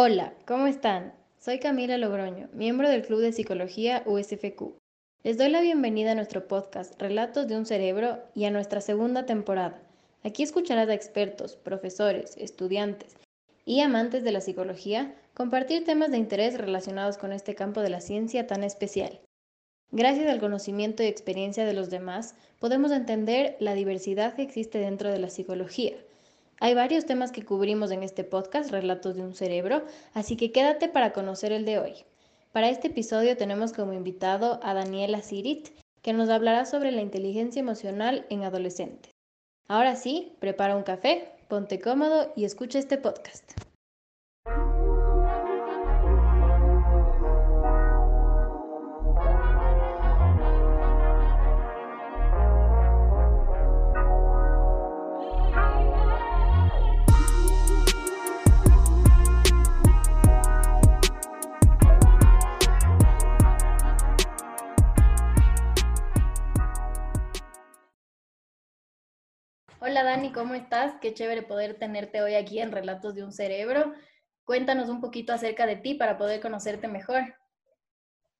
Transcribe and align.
Hola, 0.00 0.32
¿cómo 0.46 0.68
están? 0.68 1.12
Soy 1.40 1.58
Camila 1.58 1.98
Logroño, 1.98 2.48
miembro 2.52 2.88
del 2.88 3.04
Club 3.04 3.18
de 3.18 3.32
Psicología 3.32 4.04
USFQ. 4.06 4.76
Les 5.24 5.36
doy 5.36 5.48
la 5.48 5.60
bienvenida 5.60 6.12
a 6.12 6.14
nuestro 6.14 6.46
podcast 6.46 6.94
Relatos 7.02 7.48
de 7.48 7.56
un 7.56 7.66
Cerebro 7.66 8.20
y 8.32 8.44
a 8.44 8.52
nuestra 8.52 8.80
segunda 8.80 9.26
temporada. 9.26 9.82
Aquí 10.22 10.44
escucharás 10.44 10.88
a 10.88 10.94
expertos, 10.94 11.56
profesores, 11.56 12.36
estudiantes 12.36 13.16
y 13.64 13.80
amantes 13.80 14.22
de 14.22 14.30
la 14.30 14.40
psicología 14.40 15.16
compartir 15.34 15.84
temas 15.84 16.12
de 16.12 16.18
interés 16.18 16.56
relacionados 16.56 17.18
con 17.18 17.32
este 17.32 17.56
campo 17.56 17.80
de 17.80 17.90
la 17.90 18.00
ciencia 18.00 18.46
tan 18.46 18.62
especial. 18.62 19.18
Gracias 19.90 20.28
al 20.28 20.38
conocimiento 20.38 21.02
y 21.02 21.06
experiencia 21.06 21.64
de 21.64 21.72
los 21.72 21.90
demás, 21.90 22.36
podemos 22.60 22.92
entender 22.92 23.56
la 23.58 23.74
diversidad 23.74 24.36
que 24.36 24.42
existe 24.42 24.78
dentro 24.78 25.10
de 25.10 25.18
la 25.18 25.28
psicología. 25.28 25.96
Hay 26.60 26.74
varios 26.74 27.06
temas 27.06 27.30
que 27.30 27.44
cubrimos 27.44 27.92
en 27.92 28.02
este 28.02 28.24
podcast, 28.24 28.70
Relatos 28.70 29.14
de 29.14 29.22
un 29.22 29.34
Cerebro, 29.34 29.84
así 30.12 30.36
que 30.36 30.50
quédate 30.50 30.88
para 30.88 31.12
conocer 31.12 31.52
el 31.52 31.64
de 31.64 31.78
hoy. 31.78 31.94
Para 32.52 32.68
este 32.68 32.88
episodio 32.88 33.36
tenemos 33.36 33.72
como 33.72 33.92
invitado 33.92 34.58
a 34.62 34.74
Daniela 34.74 35.22
Sirit, 35.22 35.68
que 36.02 36.12
nos 36.12 36.28
hablará 36.30 36.64
sobre 36.64 36.90
la 36.90 37.02
inteligencia 37.02 37.60
emocional 37.60 38.26
en 38.28 38.42
adolescentes. 38.42 39.12
Ahora 39.68 39.94
sí, 39.94 40.32
prepara 40.40 40.76
un 40.76 40.82
café, 40.82 41.30
ponte 41.48 41.80
cómodo 41.80 42.32
y 42.34 42.44
escucha 42.44 42.78
este 42.80 42.98
podcast. 42.98 43.67
Hola 70.00 70.10
Dani, 70.10 70.30
¿cómo 70.30 70.54
estás? 70.54 70.94
Qué 71.00 71.12
chévere 71.12 71.42
poder 71.42 71.76
tenerte 71.76 72.22
hoy 72.22 72.36
aquí 72.36 72.60
en 72.60 72.70
Relatos 72.70 73.16
de 73.16 73.24
un 73.24 73.32
Cerebro. 73.32 73.94
Cuéntanos 74.44 74.88
un 74.90 75.00
poquito 75.00 75.32
acerca 75.32 75.66
de 75.66 75.74
ti 75.74 75.94
para 75.94 76.16
poder 76.16 76.40
conocerte 76.40 76.86
mejor. 76.86 77.22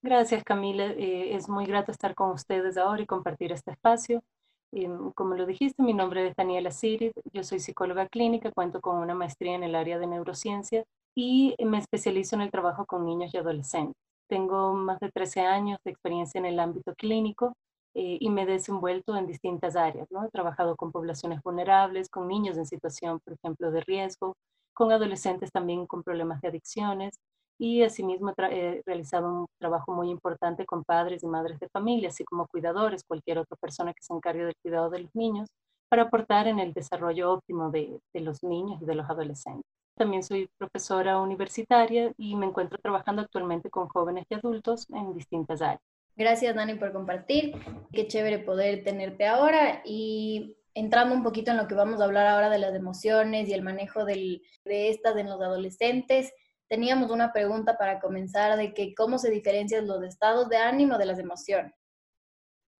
Gracias 0.01 0.41
Camila, 0.45 0.85
eh, 0.85 1.35
es 1.35 1.49
muy 1.49 1.65
grato 1.65 1.91
estar 1.91 2.15
con 2.15 2.31
ustedes 2.31 2.77
ahora 2.77 3.01
y 3.01 3.05
compartir 3.05 3.51
este 3.51 3.71
espacio. 3.71 4.23
Em, 4.71 5.11
como 5.11 5.35
lo 5.35 5.45
dijiste, 5.45 5.83
mi 5.83 5.93
nombre 5.93 6.29
es 6.29 6.35
Daniela 6.37 6.71
Sirid, 6.71 7.11
yo 7.33 7.43
soy 7.43 7.59
psicóloga 7.59 8.07
clínica, 8.07 8.53
cuento 8.53 8.79
con 8.79 8.95
una 8.95 9.13
maestría 9.13 9.55
en 9.55 9.63
el 9.63 9.75
área 9.75 9.99
de 9.99 10.07
neurociencia 10.07 10.85
y 11.13 11.57
me 11.59 11.79
especializo 11.79 12.37
en 12.37 12.43
el 12.43 12.51
trabajo 12.51 12.85
con 12.85 13.05
niños 13.05 13.33
y 13.33 13.37
adolescentes. 13.37 13.97
Tengo 14.29 14.73
más 14.75 15.01
de 15.01 15.11
13 15.11 15.41
años 15.41 15.77
de 15.83 15.91
experiencia 15.91 16.39
en 16.39 16.45
el 16.45 16.57
ámbito 16.57 16.95
clínico 16.95 17.53
eh, 17.95 18.17
y 18.19 18.29
me 18.29 18.43
he 18.43 18.45
desenvuelto 18.45 19.15
en 19.15 19.27
distintas 19.27 19.75
áreas. 19.75 20.07
¿no? 20.11 20.25
He 20.25 20.29
trabajado 20.29 20.75
con 20.75 20.91
poblaciones 20.91 21.41
vulnerables, 21.43 22.09
con 22.09 22.27
niños 22.27 22.57
en 22.57 22.65
situación, 22.65 23.19
por 23.19 23.33
ejemplo, 23.33 23.71
de 23.71 23.81
riesgo, 23.81 24.35
con 24.73 24.91
adolescentes 24.91 25.51
también 25.51 25.85
con 25.87 26.03
problemas 26.03 26.41
de 26.41 26.49
adicciones 26.49 27.19
y 27.59 27.83
asimismo 27.83 28.33
he 28.37 28.81
realizado 28.85 29.41
un 29.41 29.47
trabajo 29.59 29.91
muy 29.93 30.09
importante 30.09 30.65
con 30.65 30.85
padres 30.85 31.23
y 31.23 31.27
madres 31.27 31.59
de 31.59 31.67
familia, 31.69 32.09
así 32.09 32.23
como 32.23 32.47
cuidadores, 32.47 33.03
cualquier 33.03 33.39
otra 33.39 33.57
persona 33.57 33.93
que 33.93 34.01
se 34.01 34.13
encargue 34.13 34.45
del 34.45 34.55
cuidado 34.61 34.89
de 34.89 35.01
los 35.01 35.13
niños, 35.13 35.49
para 35.89 36.03
aportar 36.03 36.47
en 36.47 36.59
el 36.59 36.71
desarrollo 36.73 37.33
óptimo 37.33 37.69
de, 37.71 37.99
de 38.13 38.21
los 38.21 38.41
niños 38.43 38.81
y 38.81 38.85
de 38.85 38.95
los 38.95 39.09
adolescentes. 39.09 39.65
También 39.97 40.23
soy 40.23 40.49
profesora 40.57 41.19
universitaria 41.19 42.13
y 42.17 42.37
me 42.37 42.45
encuentro 42.45 42.79
trabajando 42.81 43.21
actualmente 43.21 43.69
con 43.69 43.89
jóvenes 43.89 44.25
y 44.29 44.35
adultos 44.35 44.87
en 44.91 45.13
distintas 45.13 45.61
áreas. 45.61 45.81
Gracias, 46.19 46.53
Dani, 46.53 46.75
por 46.75 46.91
compartir. 46.91 47.55
Qué 47.93 48.05
chévere 48.05 48.39
poder 48.39 48.83
tenerte 48.83 49.25
ahora 49.25 49.81
y 49.85 50.57
entrando 50.73 51.15
un 51.15 51.23
poquito 51.23 51.51
en 51.51 51.55
lo 51.55 51.65
que 51.65 51.75
vamos 51.75 52.01
a 52.01 52.03
hablar 52.03 52.27
ahora 52.27 52.49
de 52.49 52.59
las 52.59 52.75
emociones 52.75 53.47
y 53.47 53.53
el 53.53 53.61
manejo 53.61 54.03
de 54.03 54.41
estas 54.65 55.15
en 55.15 55.29
los 55.29 55.41
adolescentes. 55.41 56.33
Teníamos 56.67 57.09
una 57.09 57.31
pregunta 57.31 57.77
para 57.77 58.01
comenzar 58.01 58.57
de 58.57 58.73
que 58.73 58.93
cómo 58.93 59.17
se 59.17 59.31
diferencian 59.31 59.87
los 59.87 60.03
estados 60.03 60.49
de 60.49 60.57
ánimo 60.57 60.97
de 60.97 61.05
las 61.05 61.19
emociones. 61.19 61.73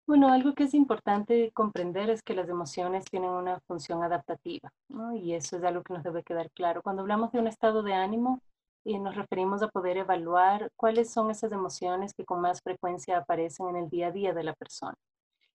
Bueno, 0.05 0.33
algo 0.33 0.53
que 0.53 0.65
es 0.65 0.73
importante 0.73 1.51
comprender 1.53 2.09
es 2.09 2.21
que 2.21 2.33
las 2.33 2.49
emociones 2.49 3.05
tienen 3.05 3.29
una 3.29 3.61
función 3.61 4.03
adaptativa, 4.03 4.69
y 5.15 5.33
eso 5.33 5.55
es 5.55 5.63
algo 5.63 5.81
que 5.83 5.93
nos 5.93 6.03
debe 6.03 6.23
quedar 6.23 6.51
claro. 6.51 6.81
Cuando 6.81 7.03
hablamos 7.03 7.31
de 7.31 7.39
un 7.39 7.47
estado 7.47 7.83
de 7.83 7.93
ánimo, 7.93 8.41
y 8.89 8.97
nos 8.97 9.15
referimos 9.15 9.61
a 9.61 9.67
poder 9.67 9.97
evaluar 9.97 10.71
cuáles 10.75 11.13
son 11.13 11.29
esas 11.29 11.51
emociones 11.51 12.11
que 12.15 12.25
con 12.25 12.41
más 12.41 12.59
frecuencia 12.63 13.19
aparecen 13.19 13.69
en 13.69 13.75
el 13.75 13.87
día 13.87 14.07
a 14.07 14.11
día 14.11 14.33
de 14.33 14.43
la 14.43 14.55
persona. 14.55 14.95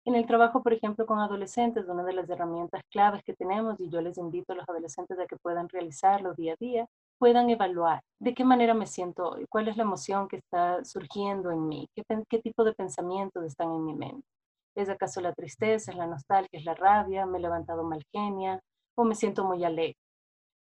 En 0.04 0.14
el 0.16 0.26
trabajo, 0.26 0.62
por 0.62 0.74
ejemplo, 0.74 1.06
con 1.06 1.18
adolescentes, 1.18 1.88
una 1.88 2.04
de 2.04 2.12
las 2.12 2.28
herramientas 2.28 2.82
claves 2.90 3.22
que 3.24 3.32
tenemos, 3.32 3.80
y 3.80 3.88
yo 3.88 4.02
les 4.02 4.18
invito 4.18 4.52
a 4.52 4.56
los 4.56 4.68
adolescentes 4.68 5.18
a 5.18 5.24
que 5.24 5.38
puedan 5.38 5.70
realizarlo 5.70 6.34
día 6.34 6.52
a 6.52 6.56
día, 6.60 6.86
puedan 7.16 7.48
evaluar 7.48 8.02
de 8.18 8.34
qué 8.34 8.44
manera 8.44 8.74
me 8.74 8.86
siento 8.86 9.30
hoy, 9.30 9.46
cuál 9.48 9.66
es 9.68 9.78
la 9.78 9.84
emoción 9.84 10.28
que 10.28 10.36
está 10.36 10.84
surgiendo 10.84 11.50
en 11.50 11.66
mí, 11.68 11.88
qué, 11.94 12.04
qué 12.28 12.38
tipo 12.38 12.64
de 12.64 12.74
pensamientos 12.74 13.44
están 13.44 13.72
en 13.72 13.82
mi 13.86 13.94
mente. 13.94 14.28
¿Es 14.74 14.90
acaso 14.90 15.22
la 15.22 15.32
tristeza, 15.32 15.90
es 15.90 15.96
la 15.96 16.06
nostalgia, 16.06 16.58
es 16.58 16.66
la 16.66 16.74
rabia, 16.74 17.24
me 17.24 17.38
he 17.38 17.40
levantado 17.40 17.82
mal 17.82 18.04
genia 18.12 18.60
o 18.94 19.04
me 19.04 19.14
siento 19.14 19.42
muy 19.44 19.64
alegre? 19.64 20.01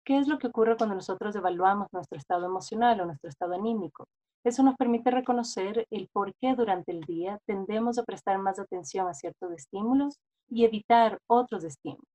¿Qué 0.06 0.18
es 0.18 0.28
lo 0.28 0.40
que 0.40 0.48
ocurre 0.48 0.78
cuando 0.78 0.96
nosotros 0.96 1.36
evaluamos 1.36 1.88
nuestro 1.92 2.18
estado 2.18 2.46
emocional 2.46 3.00
o 3.02 3.06
nuestro 3.06 3.30
estado 3.30 3.54
anímico? 3.54 4.06
Eso 4.44 4.64
nos 4.64 4.76
permite 4.76 5.12
reconocer 5.12 5.86
el 5.92 6.08
por 6.12 6.34
qué 6.36 6.56
durante 6.56 6.92
el 6.92 7.02
día 7.02 7.40
tendemos 7.46 8.00
a 8.00 8.04
prestar 8.04 8.40
más 8.40 8.58
atención 8.58 9.08
a 9.08 9.14
ciertos 9.14 9.52
estímulos 9.52 10.18
y 10.50 10.66
evitar 10.66 11.20
otros 11.28 11.64
estímulos. 11.64 12.08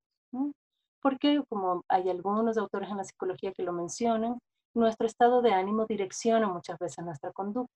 Porque, 1.00 1.42
como 1.48 1.82
hay 1.88 2.08
algunos 2.08 2.56
autores 2.56 2.90
en 2.90 2.96
la 2.96 3.04
psicología 3.04 3.52
que 3.52 3.62
lo 3.62 3.72
mencionan, 3.72 4.38
nuestro 4.74 5.06
estado 5.06 5.42
de 5.42 5.52
ánimo 5.52 5.86
direcciona 5.86 6.48
muchas 6.48 6.78
veces 6.78 7.04
nuestra 7.04 7.30
conducta. 7.32 7.72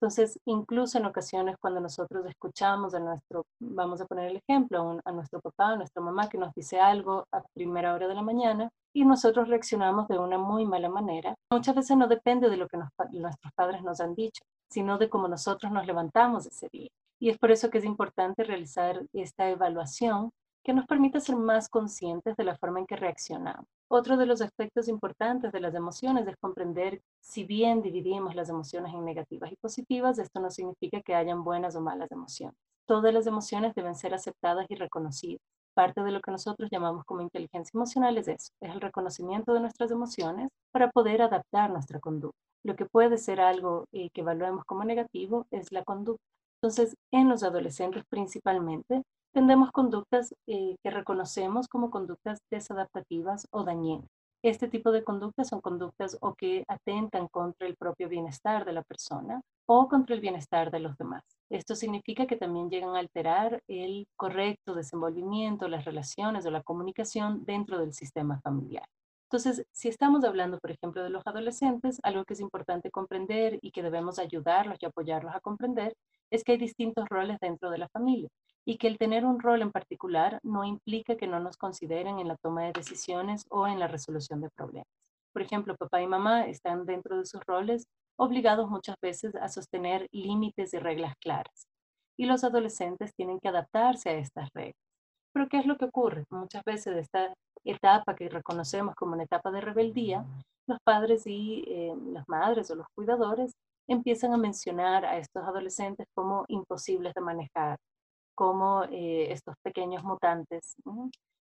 Entonces, 0.00 0.38
incluso 0.46 0.96
en 0.96 1.04
ocasiones 1.04 1.56
cuando 1.60 1.78
nosotros 1.78 2.24
escuchamos 2.24 2.94
a 2.94 3.00
nuestro, 3.00 3.44
vamos 3.60 4.00
a 4.00 4.06
poner 4.06 4.30
el 4.30 4.36
ejemplo, 4.36 4.98
a, 5.04 5.12
nuestro 5.12 5.42
papá, 5.42 5.72
a 5.72 5.76
nuestra 5.76 6.02
mamá 6.02 6.26
que 6.30 6.38
nos 6.38 6.54
dice 6.54 6.80
algo 6.80 7.26
a 7.30 7.42
primera 7.52 7.92
hora 7.92 8.08
de 8.08 8.14
la 8.14 8.22
mañana 8.22 8.70
y 8.94 9.04
nosotros 9.04 9.48
reaccionamos 9.48 10.08
de 10.08 10.18
una 10.18 10.38
muy 10.38 10.64
mala 10.64 10.88
manera, 10.88 11.34
muchas 11.52 11.74
veces 11.74 11.98
no 11.98 12.08
depende 12.08 12.48
de 12.48 12.56
lo 12.56 12.66
que 12.66 12.78
nuestros 12.78 13.52
padres 13.54 13.82
nos 13.82 14.00
han 14.00 14.14
dicho, 14.14 14.42
sino 14.70 14.96
de 14.96 15.10
cómo 15.10 15.28
nosotros 15.28 15.70
nos 15.70 15.86
levantamos 15.86 16.46
ese 16.46 16.70
día. 16.72 16.88
Y 17.20 17.28
es 17.28 17.36
por 17.36 17.50
eso 17.50 17.68
que 17.68 17.76
es 17.76 17.84
importante 17.84 18.42
realizar 18.42 19.02
esta 19.12 19.50
evaluación 19.50 20.30
que 20.62 20.74
nos 20.74 20.86
permite 20.86 21.20
ser 21.20 21.36
más 21.36 21.68
conscientes 21.68 22.36
de 22.36 22.44
la 22.44 22.56
forma 22.56 22.80
en 22.80 22.86
que 22.86 22.96
reaccionamos. 22.96 23.66
Otro 23.88 24.16
de 24.16 24.26
los 24.26 24.40
aspectos 24.40 24.88
importantes 24.88 25.52
de 25.52 25.60
las 25.60 25.74
emociones 25.74 26.26
es 26.26 26.36
comprender 26.36 27.00
si 27.20 27.44
bien 27.44 27.82
dividimos 27.82 28.34
las 28.34 28.48
emociones 28.48 28.94
en 28.94 29.04
negativas 29.04 29.50
y 29.50 29.56
positivas, 29.56 30.18
esto 30.18 30.40
no 30.40 30.50
significa 30.50 31.00
que 31.00 31.14
hayan 31.14 31.42
buenas 31.42 31.76
o 31.76 31.80
malas 31.80 32.10
emociones. 32.12 32.56
Todas 32.86 33.14
las 33.14 33.26
emociones 33.26 33.74
deben 33.74 33.94
ser 33.94 34.14
aceptadas 34.14 34.66
y 34.68 34.74
reconocidas. 34.74 35.40
Parte 35.74 36.02
de 36.02 36.10
lo 36.10 36.20
que 36.20 36.32
nosotros 36.32 36.68
llamamos 36.70 37.04
como 37.04 37.22
inteligencia 37.22 37.70
emocional 37.74 38.18
es 38.18 38.28
eso, 38.28 38.52
es 38.60 38.72
el 38.72 38.80
reconocimiento 38.80 39.54
de 39.54 39.60
nuestras 39.60 39.90
emociones 39.90 40.48
para 40.72 40.90
poder 40.90 41.22
adaptar 41.22 41.70
nuestra 41.70 42.00
conducta. 42.00 42.38
Lo 42.64 42.76
que 42.76 42.84
puede 42.84 43.16
ser 43.16 43.40
algo 43.40 43.86
eh, 43.92 44.10
que 44.10 44.20
evaluemos 44.20 44.64
como 44.64 44.84
negativo 44.84 45.46
es 45.50 45.72
la 45.72 45.84
conducta. 45.84 46.22
Entonces, 46.60 46.94
en 47.10 47.28
los 47.28 47.42
adolescentes 47.42 48.04
principalmente, 48.10 49.02
tendemos 49.32 49.70
conductas 49.72 50.34
eh, 50.46 50.76
que 50.82 50.90
reconocemos 50.90 51.68
como 51.68 51.90
conductas 51.90 52.38
desadaptativas 52.50 53.46
o 53.50 53.64
dañinas. 53.64 54.08
Este 54.42 54.68
tipo 54.68 54.90
de 54.90 55.04
conductas 55.04 55.48
son 55.48 55.60
conductas 55.60 56.16
o 56.22 56.34
que 56.34 56.64
atentan 56.66 57.28
contra 57.28 57.66
el 57.66 57.76
propio 57.76 58.08
bienestar 58.08 58.64
de 58.64 58.72
la 58.72 58.82
persona 58.82 59.42
o 59.66 59.86
contra 59.88 60.14
el 60.14 60.22
bienestar 60.22 60.70
de 60.70 60.80
los 60.80 60.96
demás. 60.96 61.22
Esto 61.50 61.76
significa 61.76 62.26
que 62.26 62.36
también 62.36 62.70
llegan 62.70 62.96
a 62.96 63.00
alterar 63.00 63.62
el 63.68 64.06
correcto 64.16 64.74
desenvolvimiento, 64.74 65.68
las 65.68 65.84
relaciones 65.84 66.46
o 66.46 66.50
la 66.50 66.62
comunicación 66.62 67.44
dentro 67.44 67.78
del 67.78 67.92
sistema 67.92 68.40
familiar. 68.40 68.86
Entonces, 69.24 69.64
si 69.70 69.88
estamos 69.88 70.24
hablando, 70.24 70.58
por 70.58 70.70
ejemplo, 70.70 71.04
de 71.04 71.10
los 71.10 71.24
adolescentes, 71.26 72.00
algo 72.02 72.24
que 72.24 72.32
es 72.34 72.40
importante 72.40 72.90
comprender 72.90 73.58
y 73.62 73.70
que 73.70 73.82
debemos 73.82 74.18
ayudarlos 74.18 74.78
y 74.80 74.86
apoyarlos 74.86 75.34
a 75.34 75.40
comprender 75.40 75.94
es 76.30 76.44
que 76.44 76.52
hay 76.52 76.58
distintos 76.58 77.08
roles 77.08 77.38
dentro 77.40 77.70
de 77.70 77.78
la 77.78 77.88
familia 77.88 78.28
y 78.64 78.78
que 78.78 78.86
el 78.86 78.98
tener 78.98 79.24
un 79.24 79.40
rol 79.40 79.62
en 79.62 79.72
particular 79.72 80.38
no 80.42 80.64
implica 80.64 81.16
que 81.16 81.26
no 81.26 81.40
nos 81.40 81.56
consideren 81.56 82.18
en 82.18 82.28
la 82.28 82.36
toma 82.36 82.64
de 82.64 82.72
decisiones 82.72 83.44
o 83.50 83.66
en 83.66 83.78
la 83.78 83.88
resolución 83.88 84.40
de 84.40 84.50
problemas. 84.50 84.86
Por 85.32 85.42
ejemplo, 85.42 85.76
papá 85.76 86.02
y 86.02 86.06
mamá 86.06 86.46
están 86.46 86.84
dentro 86.86 87.18
de 87.18 87.26
sus 87.26 87.40
roles 87.46 87.86
obligados 88.16 88.68
muchas 88.68 88.96
veces 89.00 89.34
a 89.34 89.48
sostener 89.48 90.06
límites 90.12 90.74
y 90.74 90.78
reglas 90.78 91.14
claras. 91.20 91.66
Y 92.18 92.26
los 92.26 92.44
adolescentes 92.44 93.14
tienen 93.14 93.38
que 93.40 93.48
adaptarse 93.48 94.10
a 94.10 94.14
estas 94.14 94.48
reglas. 94.54 94.76
Pero 95.32 95.48
¿qué 95.48 95.58
es 95.58 95.66
lo 95.66 95.76
que 95.76 95.86
ocurre? 95.86 96.24
Muchas 96.30 96.62
veces 96.64 96.96
esta 96.96 97.32
etapa 97.64 98.14
que 98.14 98.28
reconocemos 98.28 98.94
como 98.94 99.14
una 99.14 99.24
etapa 99.24 99.50
de 99.50 99.60
rebeldía, 99.60 100.24
los 100.66 100.78
padres 100.84 101.26
y 101.26 101.64
eh, 101.66 101.94
las 102.12 102.28
madres 102.28 102.70
o 102.70 102.74
los 102.74 102.86
cuidadores 102.94 103.52
empiezan 103.90 104.32
a 104.32 104.36
mencionar 104.36 105.04
a 105.04 105.18
estos 105.18 105.42
adolescentes 105.44 106.06
como 106.14 106.44
imposibles 106.48 107.12
de 107.12 107.20
manejar, 107.20 107.76
como 108.36 108.84
eh, 108.84 109.32
estos 109.32 109.56
pequeños 109.62 110.04
mutantes 110.04 110.76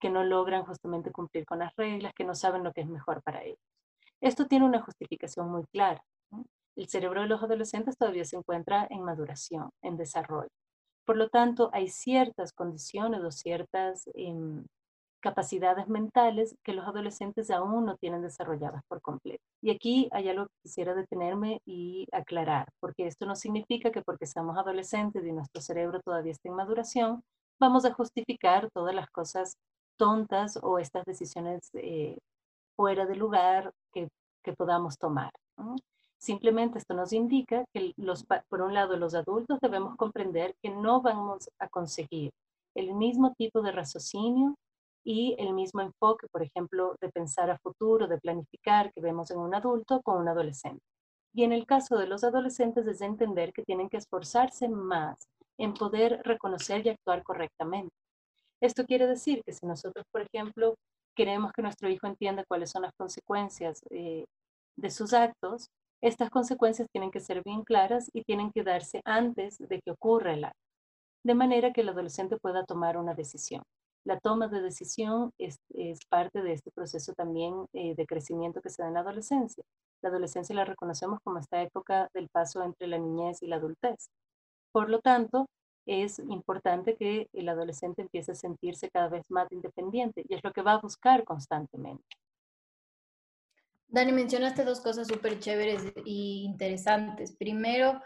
que 0.01 0.09
no 0.09 0.23
logran 0.23 0.65
justamente 0.65 1.11
cumplir 1.11 1.45
con 1.45 1.59
las 1.59 1.73
reglas, 1.77 2.13
que 2.13 2.25
no 2.25 2.35
saben 2.35 2.63
lo 2.63 2.73
que 2.73 2.81
es 2.81 2.87
mejor 2.87 3.23
para 3.23 3.41
ellos. 3.43 3.59
Esto 4.21 4.47
tiene 4.47 4.65
una 4.65 4.81
justificación 4.81 5.49
muy 5.49 5.63
clara. 5.71 6.03
El 6.75 6.89
cerebro 6.89 7.21
de 7.21 7.27
los 7.27 7.41
adolescentes 7.41 7.97
todavía 7.97 8.25
se 8.25 8.35
encuentra 8.35 8.85
en 8.89 9.01
maduración, 9.01 9.69
en 9.81 9.95
desarrollo. 9.95 10.49
Por 11.05 11.15
lo 11.15 11.29
tanto, 11.29 11.69
hay 11.71 11.87
ciertas 11.87 12.51
condiciones 12.51 13.21
o 13.23 13.31
ciertas 13.31 14.09
em, 14.13 14.65
capacidades 15.25 15.87
mentales 15.87 16.55
que 16.63 16.73
los 16.73 16.85
adolescentes 16.85 17.49
aún 17.49 17.83
no 17.83 17.97
tienen 17.97 18.21
desarrolladas 18.21 18.83
por 18.87 19.01
completo. 19.01 19.43
Y 19.59 19.71
aquí 19.71 20.07
hay 20.11 20.29
algo 20.29 20.45
que 20.45 20.61
quisiera 20.61 20.93
detenerme 20.93 21.61
y 21.65 22.07
aclarar, 22.11 22.67
porque 22.79 23.07
esto 23.07 23.25
no 23.25 23.35
significa 23.35 23.89
que 23.89 24.03
porque 24.03 24.27
seamos 24.27 24.55
adolescentes 24.55 25.25
y 25.25 25.31
nuestro 25.31 25.63
cerebro 25.63 25.99
todavía 26.01 26.31
está 26.31 26.47
en 26.47 26.55
maduración, 26.55 27.23
vamos 27.59 27.85
a 27.85 27.93
justificar 27.95 28.69
todas 28.71 28.93
las 28.93 29.09
cosas 29.09 29.57
tontas 29.97 30.59
o 30.61 30.77
estas 30.77 31.03
decisiones 31.05 31.71
eh, 31.73 32.19
fuera 32.75 33.07
de 33.07 33.15
lugar 33.15 33.71
que, 33.91 34.07
que 34.43 34.53
podamos 34.53 34.95
tomar. 34.99 35.31
Simplemente 36.19 36.77
esto 36.77 36.93
nos 36.93 37.13
indica 37.13 37.65
que, 37.73 37.93
los, 37.97 38.25
por 38.47 38.61
un 38.61 38.75
lado, 38.75 38.95
los 38.95 39.15
adultos 39.15 39.57
debemos 39.59 39.95
comprender 39.95 40.53
que 40.61 40.69
no 40.69 41.01
vamos 41.01 41.49
a 41.57 41.67
conseguir 41.67 42.29
el 42.75 42.93
mismo 42.93 43.33
tipo 43.35 43.63
de 43.63 43.71
raciocinio 43.71 44.55
y 45.05 45.35
el 45.37 45.53
mismo 45.53 45.81
enfoque, 45.81 46.27
por 46.31 46.41
ejemplo, 46.41 46.95
de 46.99 47.09
pensar 47.09 47.51
a 47.51 47.59
futuro, 47.59 48.07
de 48.07 48.17
planificar 48.17 48.91
que 48.91 49.01
vemos 49.01 49.29
en 49.29 49.37
un 49.37 49.53
adulto 49.53 50.01
con 50.01 50.17
un 50.17 50.27
adolescente. 50.27 50.83
Y 51.33 51.43
en 51.43 51.51
el 51.51 51.67
caso 51.67 51.97
de 51.97 52.07
los 52.07 52.23
adolescentes 52.23 52.87
es 52.87 52.99
de 52.99 53.05
entender 53.05 53.53
que 53.53 53.63
tienen 53.63 53.87
que 53.87 53.97
esforzarse 53.97 54.67
más 54.67 55.27
en 55.59 55.75
poder 55.75 56.21
reconocer 56.23 56.85
y 56.85 56.89
actuar 56.89 57.23
correctamente. 57.23 57.93
Esto 58.61 58.83
quiere 58.85 59.05
decir 59.05 59.43
que 59.45 59.53
si 59.53 59.65
nosotros, 59.67 60.05
por 60.11 60.23
ejemplo, 60.23 60.73
queremos 61.15 61.51
que 61.53 61.61
nuestro 61.61 61.87
hijo 61.87 62.07
entienda 62.07 62.43
cuáles 62.47 62.71
son 62.71 62.81
las 62.81 62.93
consecuencias 62.97 63.81
eh, 63.91 64.25
de 64.75 64.89
sus 64.89 65.13
actos, 65.13 65.67
estas 66.01 66.29
consecuencias 66.29 66.87
tienen 66.91 67.11
que 67.11 67.19
ser 67.19 67.43
bien 67.43 67.63
claras 67.63 68.09
y 68.11 68.23
tienen 68.23 68.51
que 68.51 68.63
darse 68.63 69.01
antes 69.05 69.57
de 69.59 69.79
que 69.81 69.91
ocurra 69.91 70.33
el 70.33 70.45
acto, 70.45 70.59
de 71.23 71.35
manera 71.35 71.73
que 71.73 71.81
el 71.81 71.89
adolescente 71.89 72.37
pueda 72.37 72.65
tomar 72.65 72.97
una 72.97 73.13
decisión. 73.13 73.63
La 74.05 74.19
toma 74.19 74.47
de 74.47 74.61
decisión 74.61 75.33
es, 75.39 75.59
parte 76.09 76.43
de 76.43 76.53
este 76.53 76.69
proceso 76.69 77.13
también 77.13 77.65
eh, 77.73 77.95
de 77.95 78.05
crecimiento 78.05 78.61
que 78.61 78.69
se 78.69 78.83
da 78.83 78.87
en 78.87 78.93
la 78.93 78.99
adolescencia. 78.99 79.63
La 80.03 80.09
adolescencia 80.09 80.55
la 80.55 80.63
reconocemos 80.63 81.19
como 81.23 81.39
esta 81.39 81.59
época 81.63 82.09
del 82.13 82.29
paso 82.29 82.61
entre 82.61 82.85
la 82.85 82.99
niñez 82.99 83.41
y 83.41 83.47
la 83.47 83.55
adultez. 83.55 84.11
Por 84.71 84.91
lo 84.91 84.99
tanto, 84.99 85.47
es 85.87 86.19
importante 86.19 86.95
que 86.95 87.29
el 87.33 87.49
adolescente 87.49 88.03
empiece 88.03 88.33
a 88.33 88.35
sentirse 88.35 88.91
cada 88.91 89.09
vez 89.09 89.23
más 89.29 89.51
independiente 89.51 90.23
y 90.29 90.35
es 90.35 90.43
lo 90.43 90.53
que 90.53 90.61
va 90.61 90.73
a 90.73 90.79
buscar 90.79 91.23
constantemente. 91.23 92.05
Dani, 93.87 94.11
mencionaste 94.11 94.65
dos 94.65 94.81
cosas 94.81 95.07
súper 95.07 95.39
chéveres 95.39 95.83
e 95.95 96.01
interesantes. 96.05 97.35
Primero, 97.35 98.01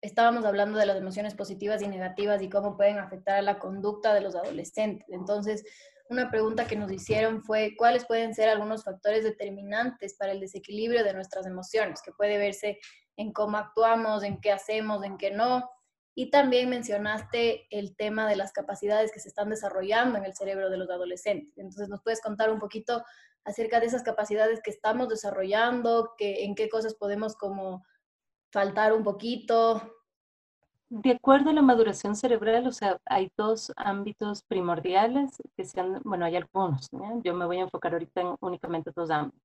estábamos 0.00 0.44
hablando 0.44 0.78
de 0.78 0.86
las 0.86 0.96
emociones 0.96 1.34
positivas 1.34 1.82
y 1.82 1.88
negativas 1.88 2.42
y 2.42 2.48
cómo 2.48 2.76
pueden 2.76 2.98
afectar 2.98 3.36
a 3.36 3.42
la 3.42 3.58
conducta 3.58 4.14
de 4.14 4.20
los 4.20 4.34
adolescentes. 4.34 5.08
Entonces, 5.10 5.64
una 6.08 6.30
pregunta 6.30 6.66
que 6.66 6.76
nos 6.76 6.90
hicieron 6.90 7.42
fue, 7.42 7.74
¿cuáles 7.76 8.06
pueden 8.06 8.34
ser 8.34 8.48
algunos 8.48 8.84
factores 8.84 9.24
determinantes 9.24 10.14
para 10.14 10.32
el 10.32 10.40
desequilibrio 10.40 11.04
de 11.04 11.12
nuestras 11.12 11.46
emociones? 11.46 12.00
Que 12.00 12.12
puede 12.12 12.38
verse 12.38 12.78
en 13.16 13.32
cómo 13.32 13.58
actuamos, 13.58 14.22
en 14.22 14.40
qué 14.40 14.52
hacemos, 14.52 15.04
en 15.04 15.18
qué 15.18 15.30
no. 15.30 15.68
Y 16.14 16.30
también 16.30 16.70
mencionaste 16.70 17.66
el 17.70 17.94
tema 17.94 18.28
de 18.28 18.36
las 18.36 18.52
capacidades 18.52 19.12
que 19.12 19.20
se 19.20 19.28
están 19.28 19.50
desarrollando 19.50 20.18
en 20.18 20.24
el 20.24 20.34
cerebro 20.34 20.70
de 20.70 20.78
los 20.78 20.90
adolescentes. 20.90 21.58
Entonces, 21.58 21.88
¿nos 21.88 22.02
puedes 22.02 22.20
contar 22.20 22.50
un 22.50 22.58
poquito 22.58 23.04
acerca 23.44 23.80
de 23.80 23.86
esas 23.86 24.02
capacidades 24.02 24.60
que 24.62 24.70
estamos 24.70 25.08
desarrollando, 25.08 26.14
que, 26.16 26.44
en 26.44 26.54
qué 26.54 26.68
cosas 26.68 26.94
podemos 26.94 27.36
como 27.36 27.84
faltar 28.50 28.92
un 28.92 29.04
poquito. 29.04 29.82
De 30.90 31.12
acuerdo 31.12 31.50
a 31.50 31.52
la 31.52 31.62
maduración 31.62 32.16
cerebral, 32.16 32.66
o 32.66 32.72
sea, 32.72 32.98
hay 33.04 33.30
dos 33.36 33.72
ámbitos 33.76 34.42
primordiales 34.44 35.36
que 35.54 35.64
sean, 35.64 36.00
bueno, 36.02 36.24
hay 36.24 36.36
algunos, 36.36 36.88
yo 37.22 37.34
me 37.34 37.44
voy 37.44 37.58
a 37.58 37.62
enfocar 37.62 37.92
ahorita 37.92 38.22
en 38.22 38.36
únicamente 38.40 38.90
dos 38.94 39.10
ámbitos. 39.10 39.40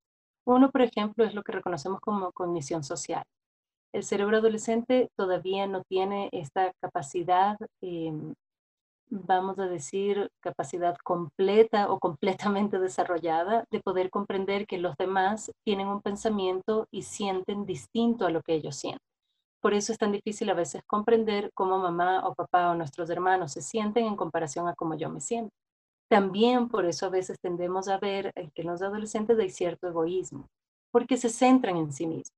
Uno, 0.45 0.71
por 0.71 0.81
ejemplo, 0.81 1.25
es 1.25 1.33
lo 1.33 1.43
que 1.43 1.51
reconocemos 1.51 1.99
como 2.01 2.31
cognición 2.31 2.83
social. 2.83 3.23
El 3.93 4.03
cerebro 4.03 4.37
adolescente 4.37 5.09
todavía 5.15 5.67
no 5.67 5.83
tiene 5.83 6.29
esta 6.31 6.73
capacidad, 6.81 7.57
em, 7.81 8.33
vamos 9.13 9.59
a 9.59 9.67
decir, 9.67 10.29
capacidad 10.41 10.95
completa 11.03 11.91
o 11.91 11.99
completamente 11.99 12.79
desarrollada 12.79 13.65
de 13.71 13.79
poder 13.79 14.09
comprender 14.09 14.65
que 14.65 14.79
los 14.79 14.95
demás 14.97 15.51
tienen 15.63 15.87
un 15.87 16.01
pensamiento 16.01 16.87
y 16.91 17.03
sienten 17.03 17.65
distinto 17.65 18.25
a 18.25 18.31
lo 18.31 18.41
que 18.41 18.55
ellos 18.55 18.75
sienten. 18.75 18.99
Por 19.61 19.73
eso 19.73 19.93
es 19.93 19.97
tan 19.97 20.11
difícil 20.11 20.49
a 20.49 20.55
veces 20.55 20.81
comprender 20.85 21.51
cómo 21.53 21.77
mamá 21.77 22.27
o 22.27 22.33
papá 22.33 22.69
o 22.69 22.75
nuestros 22.75 23.09
hermanos 23.09 23.53
se 23.53 23.61
sienten 23.61 24.05
en 24.05 24.17
comparación 24.17 24.67
a 24.67 24.75
cómo 24.75 24.95
yo 24.95 25.09
me 25.09 25.21
siento. 25.21 25.51
También 26.09 26.67
por 26.67 26.85
eso 26.85 27.05
a 27.05 27.09
veces 27.09 27.37
tendemos 27.41 27.87
a 27.87 27.97
ver 27.97 28.33
que 28.53 28.61
en 28.61 28.67
los 28.67 28.81
adolescentes 28.81 29.39
hay 29.39 29.49
cierto 29.49 29.87
egoísmo, 29.87 30.47
porque 30.91 31.17
se 31.17 31.29
centran 31.29 31.77
en 31.77 31.93
sí 31.93 32.07
mismos. 32.07 32.33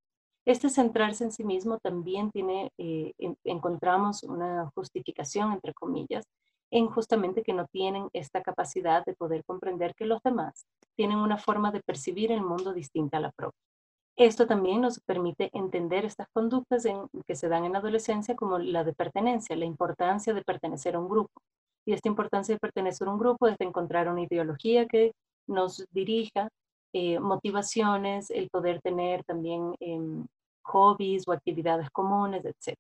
Este 0.45 0.69
centrarse 0.69 1.23
en 1.23 1.31
sí 1.31 1.43
mismo 1.43 1.79
también 1.79 2.29
tiene, 2.29 2.69
eh, 2.77 3.13
encontramos 3.43 4.21
una 4.21 4.69
justificación, 4.75 5.51
entre 5.53 5.73
comillas, 5.73 6.23
en 6.71 6.87
justamente 6.87 7.43
que 7.43 7.53
no 7.53 7.67
tienen 7.67 8.09
esta 8.13 8.41
capacidad 8.41 9.05
de 9.05 9.13
poder 9.13 9.43
comprender 9.45 9.93
que 9.95 10.05
los 10.05 10.21
demás 10.23 10.65
tienen 10.95 11.17
una 11.17 11.37
forma 11.37 11.71
de 11.71 11.81
percibir 11.81 12.31
el 12.31 12.41
mundo 12.41 12.73
distinta 12.73 13.17
a 13.17 13.21
la 13.21 13.31
propia. 13.31 13.59
Esto 14.17 14.47
también 14.47 14.79
nos 14.79 14.99
permite 15.01 15.49
entender 15.53 16.05
estas 16.05 16.27
conductas 16.31 16.85
que 17.27 17.35
se 17.35 17.49
dan 17.49 17.65
en 17.65 17.73
la 17.73 17.79
adolescencia 17.79 18.35
como 18.35 18.59
la 18.59 18.85
de 18.85 18.93
pertenencia, 18.93 19.57
la 19.57 19.65
importancia 19.65 20.33
de 20.33 20.41
pertenecer 20.41 20.95
a 20.95 20.99
un 20.99 21.09
grupo. 21.09 21.41
Y 21.85 21.93
esta 21.93 22.07
importancia 22.07 22.55
de 22.55 22.59
pertenecer 22.59 23.07
a 23.07 23.11
un 23.11 23.19
grupo 23.19 23.47
es 23.47 23.57
de 23.57 23.65
encontrar 23.65 24.07
una 24.07 24.21
ideología 24.21 24.85
que 24.85 25.11
nos 25.47 25.85
dirija, 25.91 26.47
eh, 26.93 27.19
motivaciones, 27.19 28.29
el 28.31 28.49
poder 28.49 28.81
tener 28.81 29.23
también 29.25 29.75
em, 29.81 30.25
hobbies 30.63 31.27
o 31.27 31.33
actividades 31.33 31.89
comunes, 31.89 32.45
etc. 32.45 32.77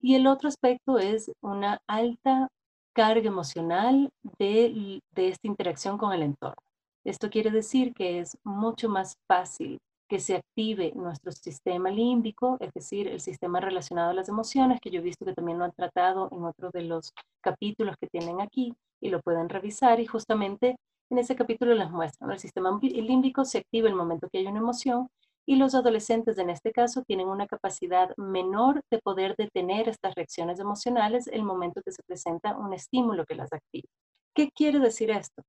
Y 0.00 0.14
el 0.14 0.28
otro 0.28 0.48
aspecto 0.48 0.98
es 0.98 1.30
una 1.40 1.80
alta 1.88 2.48
carga 2.92 3.28
emocional 3.28 4.10
de, 4.38 5.00
esta 5.16 5.46
interacción 5.46 5.98
con 5.98 6.12
el 6.12 6.22
entorno. 6.22 6.62
Esto 7.04 7.30
quiere 7.30 7.50
decir 7.50 7.94
que 7.94 8.20
es 8.20 8.38
mucho 8.44 8.88
más 8.88 9.16
fácil 9.26 9.78
que 10.08 10.20
se 10.20 10.36
active 10.36 10.92
nuestro 10.94 11.32
sistema 11.32 11.90
límbico, 11.90 12.58
es 12.60 12.70
decir, 12.74 13.08
el 13.08 13.20
sistema 13.20 13.60
relacionado 13.60 14.10
a 14.10 14.14
las 14.14 14.28
emociones, 14.28 14.80
que 14.80 14.90
yo 14.90 15.00
he 15.00 15.02
visto 15.02 15.24
que 15.24 15.32
también 15.32 15.58
lo 15.58 15.64
han 15.64 15.72
tratado 15.72 16.28
en 16.30 16.44
otro 16.44 16.70
de 16.70 16.82
los 16.82 17.12
capítulos 17.40 17.96
que 17.98 18.08
tienen 18.08 18.40
aquí 18.40 18.74
y 19.00 19.08
lo 19.08 19.20
pueden 19.20 19.48
revisar 19.48 20.00
y 20.00 20.06
justamente 20.06 20.76
en 21.10 21.18
ese 21.18 21.34
capítulo 21.34 21.74
les 21.74 21.90
muestran, 21.90 22.30
el 22.30 22.38
sistema 22.38 22.78
límbico 22.80 23.44
se 23.44 23.58
activa 23.58 23.88
el 23.88 23.94
momento 23.94 24.28
que 24.30 24.38
hay 24.38 24.46
una 24.46 24.60
emoción 24.60 25.08
y 25.46 25.56
los 25.56 25.74
adolescentes 25.74 26.38
en 26.38 26.50
este 26.50 26.72
caso 26.72 27.02
tienen 27.02 27.28
una 27.28 27.46
capacidad 27.46 28.14
menor 28.16 28.82
de 28.90 28.98
poder 29.00 29.34
detener 29.36 29.88
estas 29.88 30.14
reacciones 30.14 30.60
emocionales 30.60 31.26
el 31.26 31.42
momento 31.42 31.82
que 31.84 31.92
se 31.92 32.02
presenta 32.06 32.56
un 32.56 32.72
estímulo 32.72 33.24
que 33.24 33.34
las 33.34 33.52
activa. 33.52 33.88
¿Qué 34.34 34.50
quiere 34.50 34.78
decir 34.78 35.10
esto? 35.10 35.42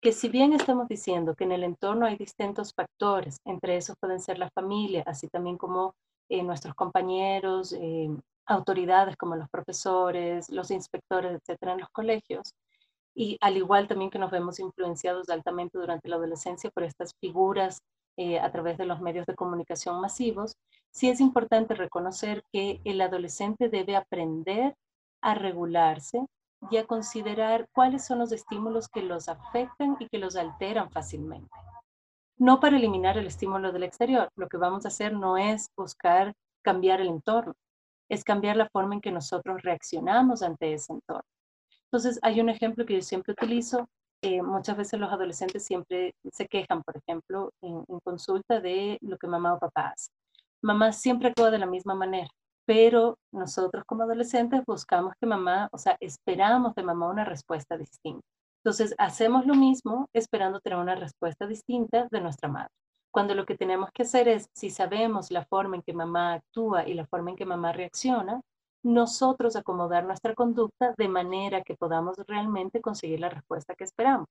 que 0.00 0.12
si 0.12 0.28
bien 0.28 0.52
estamos 0.54 0.88
diciendo 0.88 1.34
que 1.34 1.44
en 1.44 1.52
el 1.52 1.62
entorno 1.64 2.06
hay 2.06 2.16
distintos 2.16 2.72
factores, 2.74 3.38
entre 3.44 3.76
esos 3.76 3.96
pueden 4.00 4.20
ser 4.20 4.38
la 4.38 4.50
familia, 4.50 5.02
así 5.06 5.28
también 5.28 5.58
como 5.58 5.94
eh, 6.30 6.42
nuestros 6.42 6.74
compañeros, 6.74 7.74
eh, 7.74 8.08
autoridades 8.46 9.16
como 9.16 9.36
los 9.36 9.48
profesores, 9.50 10.48
los 10.48 10.70
inspectores, 10.70 11.32
etcétera, 11.32 11.72
en 11.72 11.80
los 11.80 11.90
colegios, 11.90 12.54
y 13.14 13.36
al 13.42 13.56
igual 13.58 13.88
también 13.88 14.10
que 14.10 14.18
nos 14.18 14.30
vemos 14.30 14.58
influenciados 14.58 15.28
altamente 15.28 15.78
durante 15.78 16.08
la 16.08 16.16
adolescencia 16.16 16.70
por 16.70 16.84
estas 16.84 17.12
figuras 17.20 17.80
eh, 18.16 18.38
a 18.38 18.50
través 18.50 18.78
de 18.78 18.86
los 18.86 19.00
medios 19.00 19.26
de 19.26 19.34
comunicación 19.34 20.00
masivos, 20.00 20.56
sí 20.90 21.08
es 21.08 21.20
importante 21.20 21.74
reconocer 21.74 22.42
que 22.52 22.80
el 22.84 23.00
adolescente 23.00 23.68
debe 23.68 23.96
aprender 23.96 24.74
a 25.22 25.34
regularse 25.34 26.26
y 26.70 26.76
a 26.76 26.86
considerar 26.86 27.68
cuáles 27.72 28.04
son 28.04 28.18
los 28.18 28.32
estímulos 28.32 28.88
que 28.88 29.02
los 29.02 29.28
afectan 29.28 29.96
y 29.98 30.08
que 30.08 30.18
los 30.18 30.36
alteran 30.36 30.90
fácilmente. 30.90 31.48
No 32.36 32.60
para 32.60 32.76
eliminar 32.76 33.18
el 33.18 33.26
estímulo 33.26 33.72
del 33.72 33.82
exterior, 33.82 34.28
lo 34.36 34.48
que 34.48 34.56
vamos 34.56 34.84
a 34.84 34.88
hacer 34.88 35.12
no 35.12 35.36
es 35.36 35.70
buscar 35.76 36.34
cambiar 36.62 37.00
el 37.00 37.08
entorno, 37.08 37.54
es 38.08 38.24
cambiar 38.24 38.56
la 38.56 38.68
forma 38.68 38.94
en 38.94 39.00
que 39.00 39.12
nosotros 39.12 39.62
reaccionamos 39.62 40.42
ante 40.42 40.72
ese 40.74 40.92
entorno. 40.92 41.28
Entonces, 41.84 42.18
hay 42.22 42.40
un 42.40 42.48
ejemplo 42.48 42.86
que 42.86 42.94
yo 42.94 43.02
siempre 43.02 43.32
utilizo 43.32 43.88
muchas 44.42 44.76
veces 44.76 45.00
los 45.00 45.12
adolescentes 45.12 45.64
siempre 45.64 46.14
se 46.32 46.46
quejan, 46.46 46.82
por 46.82 46.96
ejemplo, 46.96 47.50
en, 47.62 47.84
en, 47.88 48.00
consulta 48.00 48.60
de 48.60 48.98
lo 49.00 49.16
que 49.18 49.26
mamá 49.26 49.54
o 49.54 49.58
papá 49.58 49.92
hace. 49.94 50.10
Mamá 50.62 50.92
siempre 50.92 51.28
actúa 51.28 51.50
de 51.50 51.58
la 51.58 51.66
misma 51.66 51.94
manera, 51.94 52.28
pero 52.66 53.18
nosotros 53.32 53.84
como 53.86 54.02
adolescentes 54.02 54.62
buscamos 54.66 55.14
que 55.20 55.26
mamá, 55.26 55.68
o 55.72 55.78
sea, 55.78 55.96
esperamos 56.00 56.74
de 56.74 56.82
mamá 56.82 57.08
una 57.08 57.24
respuesta 57.24 57.76
distinta. 57.76 58.26
Entonces, 58.62 58.94
hacemos 58.98 59.46
lo 59.46 59.54
mismo 59.54 60.08
esperando 60.12 60.60
tener 60.60 60.78
una 60.78 60.94
respuesta 60.94 61.46
distinta 61.46 62.08
de 62.10 62.20
nuestra 62.20 62.48
madre. 62.48 62.70
Cuando 63.10 63.34
lo 63.34 63.46
que 63.46 63.56
tenemos 63.56 63.90
que 63.92 64.02
hacer 64.02 64.28
es, 64.28 64.48
si 64.54 64.70
sabemos 64.70 65.30
la 65.30 65.46
forma 65.46 65.76
en 65.76 65.82
que 65.82 65.94
mamá 65.94 66.34
actúa 66.34 66.86
y 66.86 66.94
la 66.94 67.06
forma 67.06 67.30
en 67.30 67.36
que 67.36 67.46
mamá 67.46 67.72
reacciona, 67.72 68.40
nosotros 68.82 69.56
acomodar 69.56 70.04
nuestra 70.04 70.34
conducta 70.34 70.94
de 70.96 71.08
manera 71.08 71.62
que 71.62 71.74
podamos 71.74 72.16
realmente 72.26 72.80
conseguir 72.80 73.20
la 73.20 73.28
respuesta 73.28 73.74
que 73.74 73.84
esperamos. 73.84 74.28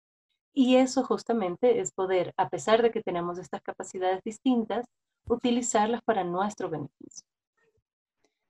Y 0.54 0.78
eso 0.78 1.04
justamente 1.04 1.80
es 1.80 1.92
poder, 1.92 2.34
a 2.38 2.50
pesar 2.50 2.82
de 2.82 2.92
que 2.92 3.04
tenemos 3.04 3.38
estas 3.38 3.62
capacidades 3.62 4.24
distintas, 4.24 4.86
utilizarlas 5.28 6.02
para 6.02 6.24
nuestro 6.24 6.70
beneficio. 6.70 7.26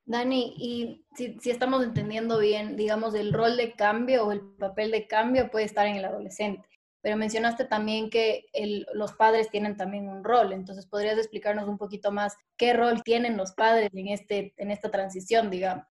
Dani, 0.05 0.55
y 0.57 1.05
si, 1.15 1.37
si, 1.39 1.51
estamos 1.51 1.83
entendiendo 1.83 2.39
bien, 2.39 2.75
digamos, 2.75 3.13
el 3.13 3.31
rol 3.31 3.57
de 3.57 3.73
cambio 3.73 4.25
o 4.25 4.31
el 4.31 4.41
papel 4.41 4.89
de 4.89 5.05
cambio 5.07 5.51
puede 5.51 5.65
estar 5.65 5.85
en 5.85 5.97
el 5.97 6.05
adolescente, 6.05 6.67
pero 7.01 7.15
mencionaste 7.15 7.65
también 7.65 8.09
que 8.09 8.45
el, 8.53 8.87
los 8.93 9.13
padres 9.13 9.49
tienen 9.49 9.77
también 9.77 10.09
un 10.09 10.23
rol, 10.23 10.51
entonces 10.51 10.87
podrías 10.87 11.17
explicarnos 11.17 11.67
un 11.69 11.77
poquito 11.77 12.11
más 12.11 12.35
qué 12.57 12.73
rol 12.73 13.03
tienen 13.03 13.37
los 13.37 13.53
padres 13.53 13.89
en, 13.93 14.07
este, 14.07 14.53
en 14.57 14.71
esta 14.71 14.89
transición, 14.89 15.49
digamos. 15.49 15.85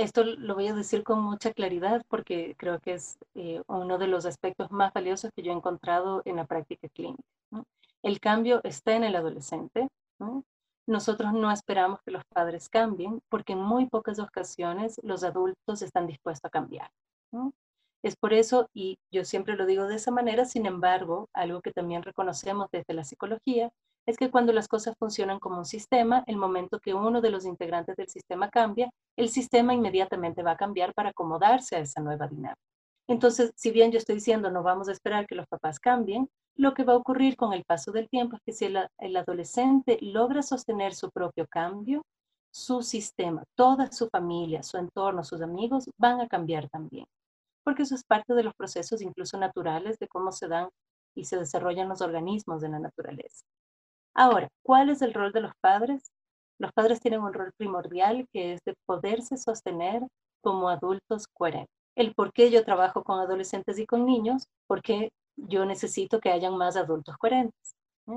Esto 0.00 0.24
lo 0.24 0.54
voy 0.54 0.66
a 0.66 0.72
decir 0.72 1.02
con 1.02 1.20
mucha 1.20 1.52
claridad 1.52 2.02
porque 2.08 2.54
creo 2.56 2.80
que 2.80 2.94
es 2.94 3.18
eh, 3.34 3.60
uno 3.66 3.98
de 3.98 4.06
los 4.06 4.24
aspectos 4.24 4.70
más 4.70 4.94
valiosos 4.94 5.30
que 5.36 5.42
yo 5.42 5.52
he 5.52 5.54
encontrado 5.54 6.22
en 6.24 6.36
la 6.36 6.46
práctica 6.46 6.88
clínica. 6.88 7.22
El 8.02 8.18
cambio 8.18 8.62
está 8.64 8.96
en 8.96 9.04
el 9.04 9.14
adolescente. 9.14 9.88
¿no? 10.18 10.42
Nosotros 10.86 11.34
no 11.34 11.52
esperamos 11.52 12.00
que 12.00 12.12
los 12.12 12.22
padres 12.32 12.70
cambien 12.70 13.20
porque 13.28 13.52
en 13.52 13.60
muy 13.60 13.90
pocas 13.90 14.18
ocasiones 14.18 14.98
los 15.02 15.22
adultos 15.22 15.82
están 15.82 16.06
dispuestos 16.06 16.48
a 16.48 16.50
cambiar. 16.50 16.90
Es 18.02 18.16
por 18.16 18.32
eso, 18.32 18.68
y 18.72 18.98
yo 19.12 19.24
siempre 19.24 19.56
lo 19.56 19.66
digo 19.66 19.86
de 19.86 19.96
esa 19.96 20.10
manera, 20.10 20.46
sin 20.46 20.64
embargo, 20.64 21.28
algo 21.34 21.60
que 21.60 21.70
también 21.70 22.02
reconocemos 22.02 22.68
desde 22.72 22.94
la 22.94 23.04
psicología, 23.04 23.70
es 24.06 24.16
que 24.16 24.30
cuando 24.30 24.54
las 24.54 24.68
cosas 24.68 24.96
funcionan 24.98 25.38
como 25.38 25.58
un 25.58 25.66
sistema, 25.66 26.24
el 26.26 26.36
momento 26.36 26.80
que 26.80 26.94
uno 26.94 27.20
de 27.20 27.30
los 27.30 27.44
integrantes 27.44 27.96
del 27.96 28.08
sistema 28.08 28.48
cambia, 28.48 28.90
el 29.16 29.28
sistema 29.28 29.74
inmediatamente 29.74 30.42
va 30.42 30.52
a 30.52 30.56
cambiar 30.56 30.94
para 30.94 31.10
acomodarse 31.10 31.76
a 31.76 31.80
esa 31.80 32.00
nueva 32.00 32.26
dinámica. 32.26 32.56
Entonces, 33.06 33.52
si 33.54 33.70
bien 33.70 33.92
yo 33.92 33.98
estoy 33.98 34.14
diciendo 34.14 34.50
no 34.50 34.62
vamos 34.62 34.88
a 34.88 34.92
esperar 34.92 35.26
que 35.26 35.34
los 35.34 35.46
papás 35.46 35.78
cambien, 35.78 36.28
lo 36.56 36.72
que 36.72 36.84
va 36.84 36.94
a 36.94 36.96
ocurrir 36.96 37.36
con 37.36 37.52
el 37.52 37.64
paso 37.64 37.92
del 37.92 38.08
tiempo 38.08 38.36
es 38.36 38.42
que 38.42 38.52
si 38.52 38.64
el, 38.64 38.78
el 38.98 39.16
adolescente 39.16 39.98
logra 40.00 40.42
sostener 40.42 40.94
su 40.94 41.10
propio 41.10 41.46
cambio, 41.48 42.02
su 42.50 42.82
sistema, 42.82 43.44
toda 43.54 43.92
su 43.92 44.08
familia, 44.08 44.62
su 44.62 44.78
entorno, 44.78 45.22
sus 45.22 45.42
amigos 45.42 45.90
van 45.98 46.20
a 46.20 46.28
cambiar 46.28 46.68
también 46.70 47.06
porque 47.64 47.82
eso 47.82 47.94
es 47.94 48.04
parte 48.04 48.34
de 48.34 48.42
los 48.42 48.54
procesos 48.54 49.02
incluso 49.02 49.38
naturales 49.38 49.98
de 49.98 50.08
cómo 50.08 50.32
se 50.32 50.48
dan 50.48 50.68
y 51.14 51.24
se 51.24 51.36
desarrollan 51.36 51.88
los 51.88 52.00
organismos 52.00 52.60
de 52.60 52.68
la 52.68 52.78
naturaleza. 52.78 53.44
Ahora, 54.14 54.48
¿cuál 54.62 54.90
es 54.90 55.02
el 55.02 55.14
rol 55.14 55.32
de 55.32 55.40
los 55.40 55.52
padres? 55.60 56.10
Los 56.58 56.72
padres 56.72 57.00
tienen 57.00 57.20
un 57.20 57.32
rol 57.32 57.52
primordial 57.56 58.26
que 58.32 58.54
es 58.54 58.60
de 58.64 58.74
poderse 58.86 59.36
sostener 59.36 60.06
como 60.42 60.68
adultos 60.68 61.26
coherentes. 61.32 61.74
El 61.96 62.14
por 62.14 62.32
qué 62.32 62.50
yo 62.50 62.64
trabajo 62.64 63.02
con 63.02 63.18
adolescentes 63.18 63.78
y 63.78 63.86
con 63.86 64.06
niños, 64.06 64.44
porque 64.66 65.10
yo 65.36 65.64
necesito 65.64 66.20
que 66.20 66.30
hayan 66.30 66.56
más 66.56 66.76
adultos 66.76 67.16
coherentes. 67.18 67.74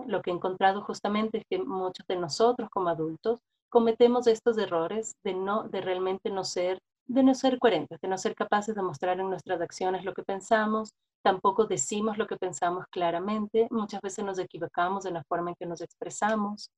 Lo 0.07 0.21
que 0.21 0.31
he 0.31 0.33
encontrado 0.33 0.81
justamente 0.81 1.39
es 1.39 1.43
que 1.49 1.59
muchos 1.59 2.05
de 2.07 2.15
nosotros 2.15 2.69
como 2.71 2.89
adultos 2.89 3.39
cometemos 3.69 4.27
estos 4.27 4.57
errores 4.57 5.13
de, 5.23 5.33
no, 5.33 5.63
de 5.63 5.81
realmente 5.81 6.29
no 6.29 6.43
ser 6.43 6.79
de 7.07 7.23
no 7.23 7.35
ser 7.35 7.59
coherentes, 7.59 7.99
de 8.01 8.07
no 8.07 8.17
ser 8.17 8.35
capaces 8.35 8.75
de 8.75 8.81
mostrar 8.81 9.19
en 9.19 9.29
nuestras 9.29 9.61
acciones 9.61 10.05
lo 10.05 10.13
que 10.13 10.23
pensamos, 10.23 10.93
tampoco 11.21 11.65
decimos 11.65 12.17
lo 12.17 12.27
que 12.27 12.37
pensamos 12.37 12.85
claramente, 12.91 13.67
muchas 13.71 14.01
veces 14.01 14.25
nos 14.25 14.39
equivocamos 14.39 15.05
en 15.05 15.15
la 15.15 15.23
forma 15.23 15.51
en 15.51 15.55
que 15.55 15.65
nos 15.65 15.81
expresamos, 15.81 16.69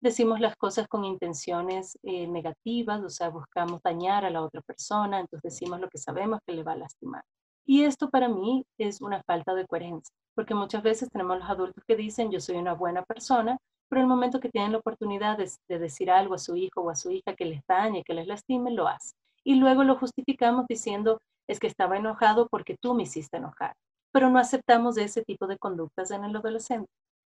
decimos 0.00 0.40
las 0.40 0.56
cosas 0.56 0.88
con 0.88 1.04
intenciones 1.04 1.96
eh, 2.02 2.26
negativas, 2.26 3.02
o 3.02 3.08
sea, 3.08 3.30
buscamos 3.30 3.80
dañar 3.82 4.24
a 4.24 4.30
la 4.30 4.42
otra 4.42 4.60
persona, 4.62 5.20
entonces 5.20 5.52
decimos 5.52 5.80
lo 5.80 5.88
que 5.88 5.98
sabemos 5.98 6.40
que 6.46 6.54
le 6.54 6.62
va 6.62 6.72
a 6.72 6.76
lastimar. 6.76 7.22
Y 7.66 7.84
esto 7.84 8.10
para 8.10 8.28
mí 8.28 8.66
es 8.78 9.00
una 9.00 9.22
falta 9.22 9.54
de 9.54 9.66
coherencia, 9.66 10.14
porque 10.34 10.54
muchas 10.54 10.82
veces 10.82 11.08
tenemos 11.10 11.38
los 11.38 11.48
adultos 11.48 11.82
que 11.86 11.96
dicen 11.96 12.30
yo 12.30 12.40
soy 12.40 12.56
una 12.56 12.74
buena 12.74 13.02
persona, 13.04 13.56
pero 13.88 14.02
el 14.02 14.08
momento 14.08 14.40
que 14.40 14.50
tienen 14.50 14.72
la 14.72 14.78
oportunidad 14.78 15.38
de, 15.38 15.50
de 15.68 15.78
decir 15.78 16.10
algo 16.10 16.34
a 16.34 16.38
su 16.38 16.56
hijo 16.56 16.82
o 16.82 16.90
a 16.90 16.96
su 16.96 17.10
hija 17.10 17.34
que 17.34 17.44
les 17.44 17.62
dañe, 17.66 18.02
que 18.04 18.14
les 18.14 18.26
lastime, 18.26 18.72
lo 18.72 18.88
hacen 18.88 19.16
y 19.44 19.56
luego 19.56 19.84
lo 19.84 19.96
justificamos 19.96 20.66
diciendo 20.68 21.20
es 21.46 21.60
que 21.60 21.66
estaba 21.66 21.96
enojado 21.96 22.48
porque 22.48 22.76
tú 22.80 22.94
me 22.94 23.04
hiciste 23.04 23.36
enojar, 23.36 23.74
pero 24.12 24.30
no 24.30 24.38
aceptamos 24.38 24.96
ese 24.96 25.22
tipo 25.22 25.46
de 25.46 25.58
conductas 25.58 26.10
en 26.10 26.24
el 26.24 26.34
adolescente. 26.34 26.90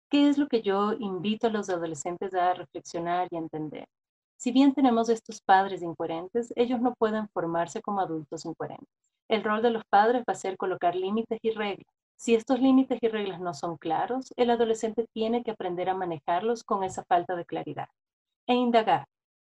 ¿Qué 0.10 0.30
es 0.30 0.38
lo 0.38 0.48
que 0.48 0.62
yo 0.62 0.94
invito 0.94 1.48
a 1.48 1.50
los 1.50 1.70
adolescentes 1.70 2.34
a 2.36 2.54
reflexionar 2.54 3.28
y 3.32 3.38
entender? 3.38 3.88
Si 4.38 4.52
bien 4.52 4.74
tenemos 4.74 5.10
estos 5.10 5.42
padres 5.42 5.82
incoherentes, 5.82 6.54
ellos 6.56 6.80
no 6.82 6.94
pueden 6.94 7.28
formarse 7.30 7.82
como 7.82 8.02
adultos 8.02 8.46
incoherentes. 8.46 8.90
El 9.28 9.44
rol 9.44 9.62
de 9.64 9.72
los 9.72 9.84
padres 9.86 10.24
va 10.30 10.34
a 10.34 10.36
ser 10.36 10.58
colocar 10.58 10.96
límites 10.96 11.40
y 11.42 11.52
reglas. 11.52 11.88
Si 12.16 12.36
estos 12.36 12.60
límites 12.60 13.00
y 13.02 13.08
reglas 13.08 13.40
no 13.40 13.54
son 13.54 13.78
claros, 13.78 14.32
el 14.36 14.52
adolescente 14.52 15.08
tiene 15.14 15.44
que 15.44 15.52
aprender 15.52 15.90
a 15.90 15.96
manejarlos 15.96 16.64
con 16.64 16.84
esa 16.84 17.04
falta 17.06 17.36
de 17.36 17.46
claridad 17.46 17.88
e 18.46 18.54
indagar 18.54 19.08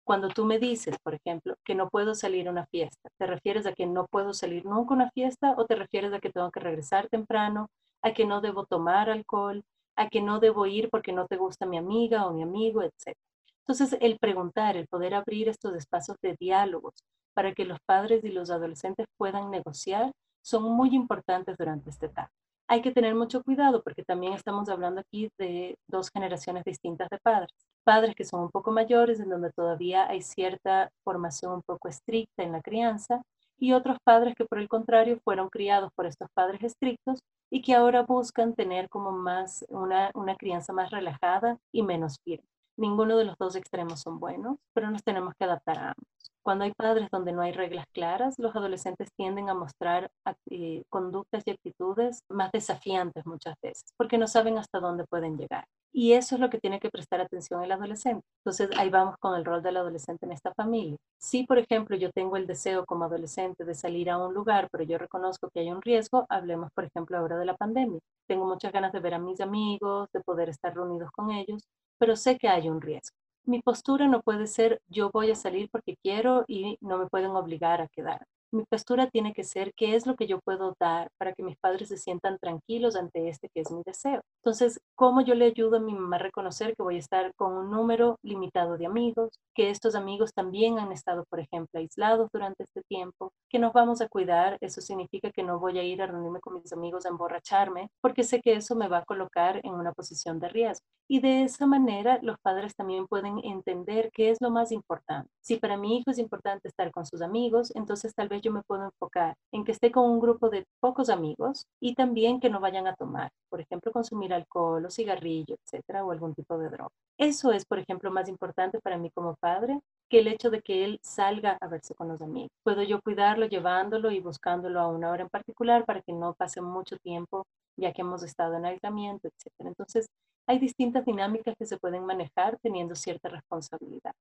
cuando 0.10 0.30
tú 0.30 0.44
me 0.44 0.58
dices, 0.58 0.98
por 1.04 1.14
ejemplo, 1.14 1.54
que 1.64 1.76
no 1.76 1.88
puedo 1.88 2.16
salir 2.16 2.48
a 2.48 2.52
una 2.52 2.66
fiesta, 2.66 3.12
¿te 3.20 3.28
refieres 3.28 3.68
a 3.68 3.74
que 3.74 3.86
no 3.86 4.08
puedo 4.08 4.34
salir 4.34 4.66
nunca 4.66 4.96
a 4.96 4.98
una 4.98 5.12
fiesta 5.12 5.54
o 5.56 5.68
te 5.68 5.76
refieres 5.76 6.12
a 6.14 6.20
que 6.20 6.32
tengo 6.32 6.50
que 6.50 6.60
regresar 6.60 7.08
temprano, 7.10 7.70
a 8.02 8.12
que 8.12 8.26
no 8.26 8.42
debo 8.42 8.66
tomar 8.66 9.12
alcohol, 9.12 9.62
a 9.96 10.10
que 10.10 10.24
no 10.24 10.40
debo 10.40 10.66
ir 10.66 10.90
porque 10.90 11.14
no 11.14 11.28
te 11.28 11.38
gusta 11.38 11.68
mi 11.68 11.78
amiga 11.78 12.26
o 12.26 12.34
mi 12.34 12.42
amigo, 12.42 12.82
etcétera? 12.82 13.24
Entonces, 13.60 14.00
el 14.02 14.18
preguntar, 14.18 14.78
el 14.78 14.88
poder 14.88 15.14
abrir 15.14 15.48
estos 15.48 15.76
espacios 15.76 16.18
de 16.24 16.36
diálogos 16.40 16.96
para 17.36 17.54
que 17.54 17.66
los 17.66 17.78
padres 17.86 18.24
y 18.24 18.30
los 18.30 18.50
adolescentes 18.50 19.06
puedan 19.16 19.52
negociar 19.52 20.12
son 20.42 20.64
muy 20.64 20.96
importantes 20.96 21.56
durante 21.56 21.92
este 21.92 22.08
etapa 22.08 22.32
hay 22.70 22.84
que 22.84 22.92
tener 22.92 23.16
mucho 23.16 23.44
cuidado 23.44 23.82
porque 23.82 24.04
también 24.04 24.34
estamos 24.34 24.70
hablando 24.70 25.02
aquí 25.02 25.30
de 25.40 25.76
dos 25.88 26.12
generaciones 26.12 26.64
distintas 26.64 27.10
de 27.10 27.18
padres. 27.18 27.50
Padres 27.90 28.14
que 28.14 28.24
son 28.24 28.42
un 28.42 28.52
poco 28.52 28.70
mayores, 28.70 29.20
en 29.20 29.30
donde 29.30 29.52
todavía 29.52 30.08
hay 30.08 30.22
cierta 30.22 30.92
formación 31.04 31.54
un 31.54 31.64
poco 31.64 31.88
estricta 31.88 32.44
en 32.44 32.52
la 32.52 32.62
crianza, 32.62 33.24
y 33.58 33.74
otros 33.74 33.98
padres 34.04 34.36
que 34.36 34.46
por 34.46 34.60
el 34.60 34.68
contrario 34.68 35.20
fueron 35.24 35.50
criados 35.50 35.92
por 35.96 36.06
estos 36.06 36.30
padres 36.36 36.62
estrictos 36.62 37.18
y 37.50 37.64
que 37.64 37.74
ahora 37.74 38.04
buscan 38.04 38.54
tener 38.54 38.90
como 38.90 39.12
más 39.12 39.66
una, 39.70 40.12
una 40.14 40.36
crianza 40.36 40.72
más 40.72 40.92
relajada 40.92 41.58
y 41.72 41.82
menos 41.82 42.18
firme. 42.24 42.46
Ninguno 42.78 43.18
de 43.18 43.26
los 43.26 43.36
dos 43.40 43.56
extremos 43.56 44.02
son 44.02 44.20
buenos, 44.20 44.58
pero 44.72 44.92
nos 44.92 45.04
tenemos 45.04 45.34
que 45.34 45.46
adaptar 45.46 45.80
a 45.80 45.88
ambos. 45.88 46.32
Cuando 46.44 46.64
hay 46.64 46.72
padres 46.74 47.10
donde 47.12 47.32
no 47.32 47.42
hay 47.42 47.52
reglas 47.52 47.86
claras, 47.94 48.36
los 48.40 48.56
adolescentes 48.56 49.10
tienden 49.16 49.50
a 49.50 49.54
mostrar 49.54 50.10
eh, 50.50 50.84
conductas 50.90 51.44
y 51.46 51.52
actitudes 51.52 52.22
más 52.30 52.52
desafiantes 52.52 53.26
muchas 53.26 53.56
veces, 53.62 53.94
porque 53.98 54.18
no 54.18 54.28
saben 54.28 54.58
hasta 54.58 54.80
dónde 54.80 55.06
pueden 55.06 55.38
llegar. 55.38 55.66
Y 55.92 56.14
eso 56.14 56.36
es 56.36 56.42
lo 56.42 56.50
que 56.50 56.60
tiene 56.60 56.80
que 56.80 56.90
prestar 56.90 57.20
atención 57.20 57.64
el 57.64 57.72
adolescente. 57.72 58.24
Entonces 58.40 58.70
ahí 58.78 58.90
vamos 58.90 59.16
con 59.20 59.36
el 59.36 59.44
rol 59.44 59.64
del 59.64 59.78
adolescente 59.78 60.26
en 60.26 60.32
esta 60.32 60.54
familia. 60.54 60.98
Si, 61.20 61.44
por 61.46 61.58
ejemplo, 61.58 61.98
yo 61.98 62.12
tengo 62.12 62.38
el 62.38 62.48
deseo 62.48 62.86
como 62.86 63.06
adolescente 63.06 63.66
de 63.66 63.76
salir 63.76 64.10
a 64.10 64.18
un 64.18 64.34
lugar, 64.34 64.70
pero 64.72 64.84
yo 64.84 64.98
reconozco 64.98 65.50
que 65.54 65.62
hay 65.62 65.72
un 65.72 65.82
riesgo, 65.82 66.26
hablemos, 66.30 66.72
por 66.74 66.86
ejemplo, 66.86 67.18
ahora 67.18 67.38
de 67.38 67.46
la 67.46 67.58
pandemia. 67.58 68.00
Tengo 68.28 68.46
muchas 68.46 68.72
ganas 68.72 68.94
de 68.94 69.00
ver 69.00 69.16
a 69.16 69.20
mis 69.20 69.42
amigos, 69.42 70.08
de 70.14 70.22
poder 70.22 70.50
estar 70.50 70.74
reunidos 70.76 71.12
con 71.12 71.32
ellos, 71.32 71.64
pero 71.98 72.16
sé 72.16 72.38
que 72.38 72.48
hay 72.48 72.70
un 72.70 72.82
riesgo. 72.82 73.16
Mi 73.50 73.62
postura 73.64 74.08
no 74.08 74.22
puede 74.22 74.46
ser 74.46 74.80
yo 74.88 75.10
voy 75.12 75.32
a 75.32 75.36
salir 75.36 75.70
porque 75.72 75.98
quiero 76.04 76.46
y 76.48 76.78
no 76.82 77.00
me 77.00 77.08
pueden 77.08 77.32
obligar 77.32 77.82
a 77.82 77.88
quedar 77.88 78.28
mi 78.52 78.64
postura 78.66 79.10
tiene 79.10 79.34
que 79.34 79.44
ser 79.44 79.74
qué 79.76 79.96
es 79.96 80.08
lo 80.08 80.16
que 80.16 80.28
yo 80.28 80.40
puedo 80.40 80.76
dar 80.80 81.10
para 81.18 81.34
que 81.34 81.44
mis 81.44 81.58
padres 81.58 81.90
se 81.90 81.98
sientan 81.98 82.38
tranquilos 82.40 82.96
ante 82.96 83.30
este 83.30 83.50
que 83.50 83.62
es 83.62 83.72
mi 83.72 83.82
deseo. 83.86 84.22
Entonces, 84.44 84.80
¿cómo 84.96 85.22
yo 85.22 85.36
le 85.36 85.46
ayudo 85.46 85.78
a 85.78 85.80
mi 85.80 85.94
mamá 85.94 86.16
a 86.16 86.20
reconocer 86.20 86.76
que 86.76 86.84
voy 86.84 86.96
a 86.96 87.00
estar 87.00 87.34
con 87.36 87.54
un 87.54 87.70
número 87.72 88.18
limitado 88.24 88.78
de 88.78 88.86
amigos, 88.86 89.30
que 89.54 89.70
estos 89.70 89.96
amigos 89.96 90.34
también 90.34 90.80
han 90.80 90.92
estado, 90.92 91.26
por 91.30 91.40
ejemplo, 91.40 91.80
aislados 91.80 92.30
durante 92.34 92.64
este 92.64 92.82
tiempo, 92.88 93.32
que 93.50 93.60
nos 93.60 93.74
vamos 93.74 94.02
a 94.02 94.08
cuidar? 94.08 94.58
Eso 94.62 94.82
significa 94.82 95.32
que 95.32 95.44
no 95.44 95.60
voy 95.60 95.78
a 95.78 95.84
ir 95.84 96.02
a 96.02 96.08
reunirme 96.08 96.40
con 96.40 96.56
mis 96.56 96.74
amigos 96.74 97.06
a 97.06 97.10
emborracharme, 97.10 97.90
porque 98.02 98.24
sé 98.24 98.42
que 98.42 98.54
eso 98.54 98.76
me 98.76 98.88
va 98.88 99.00
a 99.00 99.06
colocar 99.06 99.60
en 99.64 99.74
una 99.74 99.94
posición 99.94 100.40
de 100.40 100.50
riesgo. 100.50 100.86
Y 101.08 101.22
de 101.22 101.44
esa 101.44 101.66
manera 101.66 102.20
los 102.22 102.38
padres 102.40 102.76
también 102.76 103.08
pueden 103.08 103.40
entender 103.44 104.12
qué 104.14 104.30
es 104.30 104.40
lo 104.42 104.52
más 104.52 104.72
importante. 104.72 105.30
Si 105.42 105.58
para 105.58 105.76
mi 105.76 105.98
hijo 105.98 106.12
es 106.12 106.20
importante 106.20 106.68
estar 106.68 106.92
con 106.92 107.06
sus 107.06 107.22
amigos, 107.22 107.72
entonces 107.76 108.14
tal 108.14 108.28
vez 108.28 108.39
yo 108.42 108.52
me 108.52 108.62
puedo 108.64 108.84
enfocar 108.86 109.36
en 109.52 109.64
que 109.64 109.72
esté 109.72 109.92
con 109.92 110.10
un 110.10 110.20
grupo 110.20 110.50
de 110.50 110.66
pocos 110.80 111.10
amigos 111.10 111.66
y 111.80 111.96
también 111.96 112.40
que 112.40 112.50
no 112.50 112.60
vayan 112.60 112.88
a 112.88 112.96
tomar, 112.96 113.30
por 113.50 113.62
ejemplo, 113.62 113.92
consumir 113.92 114.34
alcohol 114.34 114.86
o 114.86 114.90
cigarrillo, 114.90 115.56
etcétera, 115.64 116.06
o 116.06 116.12
algún 116.12 116.34
tipo 116.34 116.58
de 116.58 116.70
droga. 116.70 116.92
Eso 117.18 117.52
es, 117.52 117.66
por 117.66 117.80
ejemplo, 117.80 118.12
más 118.12 118.30
importante 118.30 118.80
para 118.80 118.98
mí 118.98 119.12
como 119.12 119.36
padre 119.36 119.80
que 120.10 120.20
el 120.20 120.28
hecho 120.28 120.50
de 120.50 120.62
que 120.62 120.86
él 120.86 121.00
salga 121.04 121.58
a 121.62 121.68
verse 121.68 121.94
con 121.94 122.08
los 122.08 122.22
amigos. 122.22 122.50
Puedo 122.64 122.82
yo 122.84 123.02
cuidarlo 123.02 123.46
llevándolo 123.46 124.12
y 124.12 124.20
buscándolo 124.20 124.80
a 124.80 124.88
una 124.88 125.12
hora 125.12 125.24
en 125.24 125.30
particular 125.30 125.86
para 125.86 126.02
que 126.02 126.14
no 126.14 126.34
pase 126.34 126.62
mucho 126.62 126.98
tiempo 126.98 127.46
ya 127.78 127.94
que 127.94 128.02
hemos 128.02 128.24
estado 128.24 128.56
en 128.56 128.66
aislamiento, 128.66 129.28
etcétera. 129.28 129.70
Entonces, 129.70 130.08
hay 130.48 130.60
distintas 130.60 131.06
dinámicas 131.06 131.56
que 131.58 131.66
se 131.66 131.78
pueden 131.78 132.06
manejar 132.06 132.58
teniendo 132.62 132.96
cierta 132.96 133.30
responsabilidad. 133.30 134.14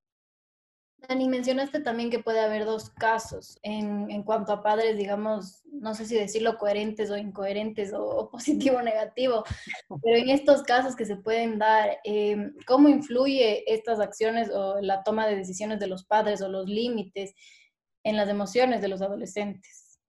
Dani, 1.07 1.29
mencionaste 1.29 1.81
también 1.81 2.11
que 2.11 2.19
puede 2.19 2.41
haber 2.41 2.65
dos 2.65 2.91
casos 2.91 3.59
en, 3.63 4.11
en, 4.11 4.25
cuanto 4.25 4.53
a 4.53 4.63
padres, 4.63 4.97
digamos, 4.97 5.63
no 5.73 5.95
sé 5.95 6.05
si 6.07 6.17
decirlo 6.17 6.59
coherentes 6.59 7.11
o 7.11 7.17
incoherentes 7.17 7.93
o, 7.95 8.29
positivo 8.33 8.79
o 8.79 8.83
negativo, 8.83 9.45
pero 10.03 10.17
en 10.17 10.29
estos 10.31 10.63
casos 10.63 10.97
que 10.97 11.07
se 11.07 11.17
pueden 11.17 11.59
dar, 11.59 11.99
eh, 12.05 12.51
¿cómo 12.67 12.89
influye 12.89 13.73
estas 13.73 14.01
acciones 14.01 14.51
o 14.51 14.81
la 14.81 15.05
toma 15.05 15.27
de 15.27 15.37
decisiones 15.37 15.79
de 15.79 15.87
los 15.87 16.05
padres 16.05 16.43
o 16.43 16.49
los 16.49 16.67
límites 16.67 17.33
en 18.05 18.17
las 18.17 18.29
emociones 18.29 18.81
de 18.83 18.89
los 18.89 19.01
adolescentes? 19.01 20.01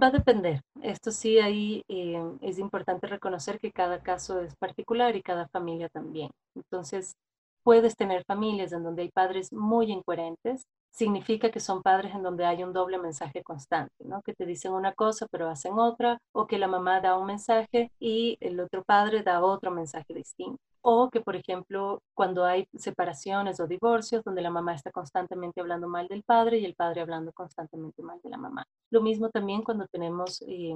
Va 0.00 0.06
a 0.06 0.10
depender. 0.12 0.62
Esto 0.82 1.10
sí, 1.10 1.38
ahí 1.38 1.84
eh, 1.88 2.22
es 2.42 2.58
importante 2.58 3.08
reconocer 3.08 3.58
que 3.58 3.72
cada 3.72 4.02
caso 4.02 4.40
es 4.40 4.54
particular 4.56 5.16
y 5.16 5.22
cada 5.22 5.48
familia 5.48 5.88
también. 5.88 6.30
Entonces, 6.54 7.16
puedes 7.62 7.96
tener 7.96 8.24
familias 8.24 8.72
en 8.72 8.82
donde 8.82 9.02
hay 9.02 9.10
padres 9.10 9.52
muy 9.52 9.90
incoherentes, 9.90 10.64
significa 10.90 11.50
que 11.50 11.60
son 11.60 11.82
padres 11.82 12.14
en 12.14 12.22
donde 12.22 12.44
hay 12.44 12.62
un 12.62 12.72
doble 12.72 12.98
mensaje 12.98 13.42
constante, 13.42 14.04
¿no? 14.04 14.22
Que 14.22 14.34
te 14.34 14.46
dicen 14.46 14.72
una 14.72 14.92
cosa 14.92 15.26
pero 15.30 15.48
hacen 15.48 15.78
otra, 15.78 16.18
o 16.32 16.46
que 16.46 16.58
la 16.58 16.68
mamá 16.68 17.00
da 17.00 17.16
un 17.16 17.26
mensaje 17.26 17.90
y 18.00 18.36
el 18.40 18.60
otro 18.60 18.82
padre 18.84 19.22
da 19.22 19.44
otro 19.44 19.70
mensaje 19.70 20.14
distinto. 20.14 20.58
O 20.82 21.10
que, 21.10 21.20
por 21.20 21.36
ejemplo, 21.36 22.00
cuando 22.14 22.44
hay 22.44 22.66
separaciones 22.74 23.60
o 23.60 23.66
divorcios, 23.66 24.24
donde 24.24 24.40
la 24.42 24.50
mamá 24.50 24.74
está 24.74 24.90
constantemente 24.90 25.60
hablando 25.60 25.88
mal 25.88 26.08
del 26.08 26.22
padre 26.22 26.58
y 26.58 26.64
el 26.64 26.74
padre 26.74 27.02
hablando 27.02 27.32
constantemente 27.32 28.02
mal 28.02 28.18
de 28.22 28.30
la 28.30 28.38
mamá. 28.38 28.64
Lo 28.90 29.02
mismo 29.02 29.28
también 29.28 29.62
cuando 29.62 29.86
tenemos 29.88 30.42
eh, 30.48 30.74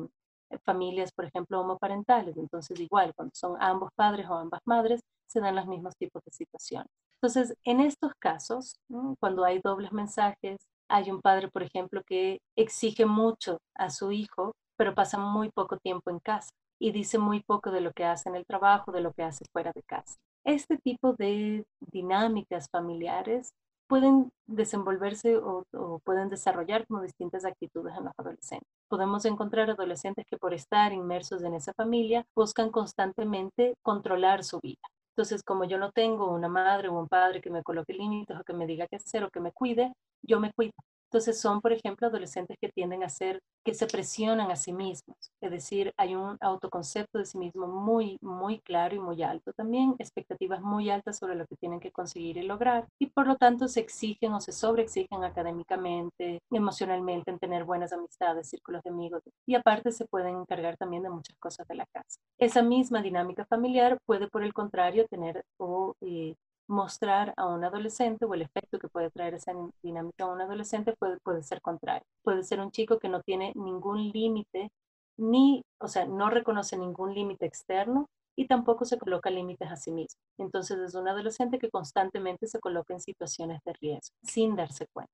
familias, 0.65 1.13
por 1.13 1.25
ejemplo, 1.25 1.61
homoparentales. 1.61 2.37
Entonces, 2.37 2.79
igual, 2.81 3.13
cuando 3.15 3.33
son 3.35 3.57
ambos 3.61 3.91
padres 3.95 4.27
o 4.29 4.35
ambas 4.35 4.61
madres, 4.65 5.01
se 5.27 5.41
dan 5.41 5.57
los 5.57 5.67
mismos 5.67 5.95
tipos 5.97 6.23
de 6.25 6.33
situaciones. 6.33 6.89
Entonces, 7.15 7.57
en 7.65 7.81
estos 7.81 8.13
casos, 8.19 8.77
cuando 9.19 9.45
hay 9.45 9.61
dobles 9.63 9.93
mensajes, 9.93 10.59
hay 10.89 11.11
un 11.11 11.21
padre, 11.21 11.49
por 11.49 11.63
ejemplo, 11.63 12.03
que 12.07 12.41
exige 12.57 13.07
mucho 13.07 13.59
a 13.75 13.91
su 13.91 14.13
hijo, 14.13 14.53
pero 14.77 14.95
pasa 14.95 15.19
muy 15.19 15.51
poco 15.51 15.79
tiempo 15.79 16.11
en 16.11 16.19
casa 16.19 16.51
y 16.79 16.93
dice 16.93 17.19
muy 17.19 17.43
poco 17.43 17.71
de 17.71 17.81
lo 17.81 17.93
que 17.93 18.05
hace 18.05 18.29
en 18.29 18.37
el 18.37 18.45
trabajo, 18.45 18.93
de 18.93 19.01
lo 19.01 19.13
que 19.13 19.23
hace 19.23 19.45
fuera 19.53 19.73
de 19.75 19.83
casa. 19.83 20.17
Este 20.45 20.77
tipo 20.77 21.15
de 21.15 21.65
dinámicas 21.81 22.69
familiares 22.71 23.51
pueden 23.95 24.33
desenvolverse 24.49 25.37
o, 25.37 25.65
pueden 26.03 26.29
desarrollar 26.29 26.85
como 26.85 27.03
distintas 27.03 27.45
actitudes 27.45 27.97
en 27.97 28.07
los 28.07 28.13
adolescentes. 28.19 28.69
Podemos 28.89 29.25
encontrar 29.25 29.71
adolescentes 29.71 30.27
que 30.29 30.37
por 30.37 30.53
estar 30.53 30.93
inmersos 30.93 31.45
en 31.45 31.55
esa 31.55 31.73
familia 31.75 32.27
buscan 32.35 32.71
constantemente 32.71 33.77
controlar 33.83 34.43
su 34.43 34.59
vida. 34.59 34.83
Entonces, 35.13 35.45
como 35.45 35.63
yo 35.63 35.79
no 35.79 35.93
tengo 35.93 36.29
una 36.29 36.49
madre 36.49 36.89
o 36.89 36.99
un 36.99 37.07
padre 37.07 37.41
que 37.41 37.51
me 37.51 37.63
coloque 37.63 37.93
límites 37.93 38.37
o 38.37 38.43
que 38.43 38.53
me 38.53 38.67
diga 38.67 38.89
qué 38.89 38.97
hacer 38.97 39.23
o 39.23 39.31
que 39.31 39.39
me 39.39 39.53
cuide, 39.53 39.93
yo 40.23 40.41
me 40.41 40.53
cuido. 40.53 40.73
Entonces 41.15 41.41
son, 41.41 41.61
por 41.61 41.73
ejemplo, 41.73 42.09
adolescentes 42.09 42.59
que 42.61 42.69
tienden 42.71 43.05
a 43.05 43.09
ser, 43.09 43.41
que 43.65 43.73
se 43.73 43.87
presionan 43.87 44.51
a 44.51 44.57
sí 44.57 44.73
mismos. 44.73 45.17
Es 45.41 45.53
decir, 45.53 45.93
hay 45.97 46.17
un 46.17 46.37
autoconcepto 46.41 47.19
de 47.19 47.25
sí 47.25 47.39
mismo 47.39 47.69
muy, 47.69 48.19
muy 48.21 48.59
claro 48.59 48.97
y 48.97 48.99
muy 48.99 49.23
alto. 49.23 49.53
También 49.53 49.95
expectativas 50.01 50.61
muy 50.61 50.91
altas 50.91 51.17
sobre 51.17 51.37
lo 51.37 51.47
que 51.47 51.55
tienen 51.55 51.79
que 51.79 51.93
conseguir 51.93 52.37
y 52.37 52.43
lograr. 52.43 52.89
Y 52.99 53.11
por 53.11 53.29
lo 53.29 53.37
tanto 53.37 53.69
se 53.69 53.79
exigen 53.79 54.33
o 54.33 54.41
se 54.41 54.51
sobreexigen 54.51 55.23
académicamente, 55.23 56.41
emocionalmente, 56.51 57.31
en 57.31 57.39
tener 57.39 57.63
buenas 57.63 57.93
amistades, 57.93 58.49
círculos 58.49 58.83
de 58.83 58.91
amigos. 58.91 59.23
Y 59.47 59.55
aparte 59.55 59.93
se 59.93 60.07
pueden 60.07 60.37
encargar 60.37 60.77
también 60.77 61.05
de 61.05 61.11
muchas 61.11 61.37
cosas 61.39 61.69
de 61.69 61.77
la 61.77 61.87
casa. 61.87 62.19
Esa 62.39 62.65
misma 62.65 63.03
dinámica 63.03 63.45
familiar 63.45 63.99
puede, 64.05 64.27
por 64.27 64.43
el 64.43 64.53
contrario, 64.53 65.07
tener 65.07 65.45
o 65.59 65.95
eh, 66.01 66.35
mostrar 66.67 67.35
a 67.37 67.47
un 67.47 67.65
adolescente 67.65 68.25
o 68.25 68.35
el 68.35 68.43
efecto 68.43 68.79
que 68.79 68.89
puede 68.89 69.11
traer 69.11 69.35
esa 69.35 69.53
dinámica 69.83 70.25
a 70.25 70.33
un 70.33 70.41
adolescente 70.41 70.95
puede, 70.99 71.19
puede 71.21 71.43
ser 71.43 71.61
contrario. 71.61 72.05
Puede 72.23 72.43
ser 72.45 72.61
un 72.61 72.71
chico 72.71 72.99
que 72.99 73.09
no 73.09 73.21
tiene 73.23 73.53
ningún 73.55 74.11
límite, 74.11 74.71
ni, 75.17 75.63
o 75.79 75.89
sea, 75.89 76.07
no 76.07 76.31
reconoce 76.31 76.77
ningún 76.77 77.15
límite 77.15 77.47
externo 77.47 78.09
y 78.37 78.47
tampoco 78.47 78.85
se 78.85 78.99
coloca 78.99 79.31
límites 79.31 79.71
a 79.71 79.77
sí 79.77 79.91
mismo. 79.93 80.19
Entonces 80.39 80.79
es 80.79 80.95
un 80.95 81.09
adolescente 81.09 81.59
que 81.59 81.71
constantemente 81.71 82.47
se 82.47 82.59
coloca 82.61 82.95
en 82.95 83.01
situaciones 83.01 83.61
de 83.65 83.73
riesgo 83.75 84.15
sin 84.23 84.57
darse 84.57 84.87
cuenta. 84.93 85.13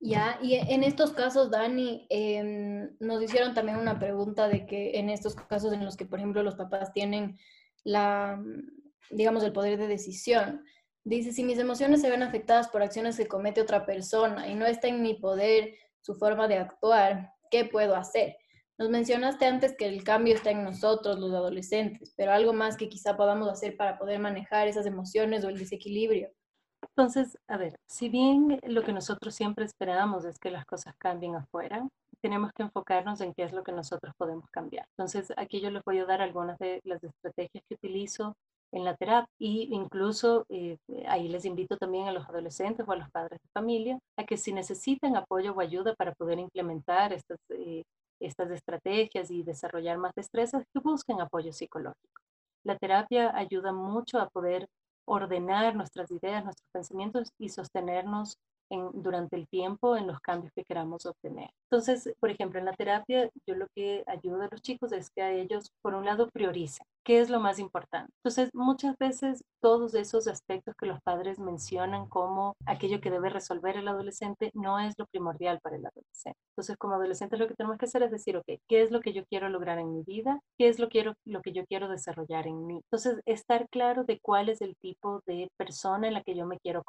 Ya, 0.00 0.38
y 0.40 0.54
en 0.54 0.84
estos 0.84 1.10
casos, 1.10 1.50
Dani, 1.50 2.06
em, 2.08 2.96
nos 3.00 3.20
hicieron 3.20 3.52
también 3.52 3.78
una 3.78 3.98
pregunta 3.98 4.46
de 4.46 4.64
que 4.64 4.96
en 4.98 5.10
estos 5.10 5.34
casos 5.34 5.72
en 5.72 5.84
los 5.84 5.96
que, 5.96 6.06
por 6.06 6.20
ejemplo, 6.20 6.44
los 6.44 6.54
papás 6.54 6.92
tienen 6.92 7.36
la, 7.82 8.40
digamos, 9.10 9.42
el 9.42 9.52
poder 9.52 9.78
de 9.78 9.88
decisión. 9.88 10.64
Dice, 11.04 11.32
si 11.32 11.44
mis 11.44 11.58
emociones 11.58 12.00
se 12.00 12.10
ven 12.10 12.22
afectadas 12.22 12.68
por 12.68 12.82
acciones 12.82 13.16
que 13.16 13.26
comete 13.26 13.60
otra 13.60 13.86
persona 13.86 14.48
y 14.48 14.54
no 14.54 14.66
está 14.66 14.88
en 14.88 15.02
mi 15.02 15.14
poder 15.14 15.74
su 16.00 16.14
forma 16.14 16.48
de 16.48 16.58
actuar, 16.58 17.32
¿qué 17.50 17.64
puedo 17.64 17.96
hacer? 17.96 18.36
Nos 18.78 18.90
mencionaste 18.90 19.44
antes 19.46 19.76
que 19.76 19.86
el 19.86 20.04
cambio 20.04 20.34
está 20.34 20.50
en 20.50 20.62
nosotros, 20.62 21.18
los 21.18 21.32
adolescentes, 21.32 22.14
pero 22.16 22.32
algo 22.32 22.52
más 22.52 22.76
que 22.76 22.88
quizá 22.88 23.16
podamos 23.16 23.48
hacer 23.48 23.76
para 23.76 23.98
poder 23.98 24.20
manejar 24.20 24.68
esas 24.68 24.86
emociones 24.86 25.44
o 25.44 25.48
el 25.48 25.58
desequilibrio. 25.58 26.30
Entonces, 26.82 27.36
a 27.48 27.56
ver, 27.56 27.74
si 27.88 28.08
bien 28.08 28.60
lo 28.62 28.84
que 28.84 28.92
nosotros 28.92 29.34
siempre 29.34 29.64
esperamos 29.64 30.24
es 30.24 30.38
que 30.38 30.50
las 30.50 30.64
cosas 30.64 30.94
cambien 30.96 31.34
afuera, 31.34 31.88
tenemos 32.20 32.52
que 32.52 32.62
enfocarnos 32.62 33.20
en 33.20 33.34
qué 33.34 33.44
es 33.44 33.52
lo 33.52 33.64
que 33.64 33.72
nosotros 33.72 34.14
podemos 34.16 34.48
cambiar. 34.50 34.86
Entonces, 34.96 35.32
aquí 35.36 35.60
yo 35.60 35.70
les 35.70 35.82
voy 35.84 35.98
a 35.98 36.04
dar 36.04 36.22
algunas 36.22 36.58
de 36.58 36.80
las 36.84 37.02
estrategias 37.02 37.64
que 37.68 37.74
utilizo 37.74 38.36
en 38.72 38.84
la 38.84 38.96
terapia 38.96 39.32
y 39.38 39.74
incluso 39.74 40.44
eh, 40.48 40.76
ahí 41.06 41.28
les 41.28 41.44
invito 41.44 41.76
también 41.76 42.08
a 42.08 42.12
los 42.12 42.28
adolescentes 42.28 42.86
o 42.86 42.92
a 42.92 42.96
los 42.96 43.10
padres 43.10 43.40
de 43.40 43.48
familia 43.52 43.98
a 44.16 44.24
que 44.24 44.36
si 44.36 44.52
necesitan 44.52 45.16
apoyo 45.16 45.52
o 45.52 45.60
ayuda 45.60 45.94
para 45.94 46.12
poder 46.12 46.38
implementar 46.38 47.12
estas, 47.12 47.38
eh, 47.50 47.84
estas 48.20 48.50
estrategias 48.50 49.30
y 49.30 49.42
desarrollar 49.42 49.98
más 49.98 50.12
destrezas, 50.14 50.64
que 50.72 50.80
busquen 50.80 51.20
apoyo 51.20 51.52
psicológico. 51.52 52.22
La 52.64 52.76
terapia 52.76 53.34
ayuda 53.34 53.72
mucho 53.72 54.20
a 54.20 54.28
poder 54.28 54.68
ordenar 55.06 55.74
nuestras 55.74 56.10
ideas, 56.10 56.44
nuestros 56.44 56.68
pensamientos 56.72 57.30
y 57.38 57.48
sostenernos 57.48 58.36
durante 58.92 59.36
el 59.36 59.48
tiempo 59.48 59.96
en 59.96 60.06
los 60.06 60.20
cambios 60.20 60.52
que 60.54 60.64
queramos 60.64 61.06
obtener. 61.06 61.48
Entonces, 61.70 62.12
por 62.20 62.30
ejemplo, 62.30 62.58
en 62.58 62.66
la 62.66 62.74
terapia, 62.74 63.30
yo 63.46 63.54
lo 63.54 63.66
que 63.74 64.04
ayudo 64.06 64.42
a 64.42 64.48
los 64.50 64.60
chicos 64.60 64.92
es 64.92 65.08
que 65.10 65.22
a 65.22 65.32
ellos, 65.32 65.70
por 65.80 65.94
un 65.94 66.04
lado, 66.04 66.28
prioricen 66.30 66.86
qué 67.04 67.20
es 67.20 67.30
lo 67.30 67.40
más 67.40 67.58
importante. 67.58 68.12
Entonces, 68.18 68.50
muchas 68.54 68.96
veces 68.98 69.42
todos 69.60 69.94
esos 69.94 70.28
aspectos 70.28 70.74
que 70.76 70.86
los 70.86 71.00
padres 71.02 71.38
mencionan 71.38 72.06
como 72.08 72.54
aquello 72.66 73.00
que 73.00 73.10
debe 73.10 73.30
resolver 73.30 73.76
el 73.76 73.88
adolescente 73.88 74.50
no 74.54 74.78
es 74.78 74.94
lo 74.98 75.06
primordial 75.06 75.60
para 75.60 75.76
el 75.76 75.86
adolescente. 75.86 76.38
Entonces, 76.52 76.76
como 76.76 76.94
adolescentes 76.94 77.38
lo 77.38 77.48
que 77.48 77.54
tenemos 77.54 77.78
que 77.78 77.86
hacer 77.86 78.02
es 78.02 78.10
decir, 78.10 78.36
ok, 78.36 78.46
¿qué 78.68 78.82
es 78.82 78.90
lo 78.90 79.00
que 79.00 79.12
yo 79.12 79.24
quiero 79.26 79.48
lograr 79.48 79.78
en 79.78 79.92
mi 79.92 80.02
vida? 80.02 80.40
¿Qué 80.58 80.68
es 80.68 80.78
lo, 80.78 80.88
quiero, 80.88 81.14
lo 81.24 81.42
que 81.42 81.52
yo 81.52 81.64
quiero 81.66 81.88
desarrollar 81.88 82.46
en 82.46 82.66
mí? 82.66 82.80
Entonces, 82.84 83.20
estar 83.26 83.68
claro 83.68 84.04
de 84.04 84.20
cuál 84.20 84.48
es 84.48 84.60
el 84.60 84.76
tipo 84.76 85.22
de 85.26 85.50
persona 85.56 86.08
en 86.08 86.14
la 86.14 86.22
que 86.22 86.34
yo 86.34 86.46
me 86.46 86.58
quiero 86.58 86.82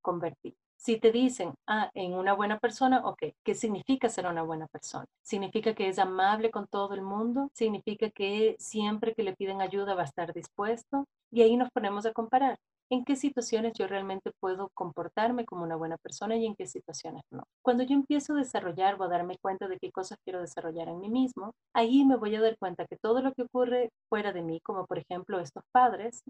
convertir. 0.00 0.54
Si 0.76 0.98
te 0.98 1.12
dicen, 1.12 1.54
ah, 1.68 1.92
en 1.94 2.14
una 2.14 2.32
buena 2.32 2.58
persona, 2.58 3.06
ok, 3.06 3.22
¿qué 3.44 3.54
significa 3.54 4.08
ser 4.08 4.26
una 4.26 4.42
buena 4.42 4.66
persona? 4.66 5.06
¿Significa 5.22 5.74
que 5.76 5.88
es 5.88 6.00
amable 6.00 6.50
con 6.50 6.66
todo 6.66 6.94
el 6.94 7.02
mundo? 7.02 7.50
¿Significa 7.54 8.10
que 8.10 8.56
siempre 8.58 9.14
que 9.14 9.22
le 9.22 9.36
piden 9.36 9.51
ayuda 9.60 9.94
va 9.94 10.02
a 10.02 10.06
estar 10.06 10.32
dispuesto? 10.32 11.04
Y 11.30 11.42
ahí 11.42 11.56
nos 11.56 11.70
ponemos 11.70 12.06
a 12.06 12.12
comparar 12.12 12.58
en 12.92 13.06
qué 13.06 13.16
situaciones 13.16 13.72
yo 13.72 13.86
realmente 13.86 14.32
puedo 14.38 14.68
comportarme 14.74 15.46
como 15.46 15.64
una 15.64 15.76
buena 15.76 15.96
persona 15.96 16.36
y 16.36 16.44
en 16.44 16.54
qué 16.54 16.66
situaciones 16.66 17.22
no. 17.30 17.44
Cuando 17.62 17.84
yo 17.84 17.94
empiezo 17.94 18.34
a 18.34 18.36
desarrollar 18.36 19.00
o 19.00 19.04
a 19.04 19.08
darme 19.08 19.38
cuenta 19.40 19.66
de 19.66 19.78
qué 19.78 19.90
cosas 19.90 20.18
quiero 20.22 20.42
desarrollar 20.42 20.88
en 20.88 21.00
mí 21.00 21.08
mismo, 21.08 21.54
ahí 21.72 22.04
me 22.04 22.16
voy 22.16 22.36
a 22.36 22.42
dar 22.42 22.58
cuenta 22.58 22.84
que 22.86 22.98
todo 22.98 23.22
lo 23.22 23.32
que 23.32 23.44
ocurre 23.44 23.88
fuera 24.10 24.34
de 24.34 24.42
mí, 24.42 24.60
como 24.60 24.84
por 24.84 24.98
ejemplo 24.98 25.40
estos 25.40 25.64
padres, 25.72 26.22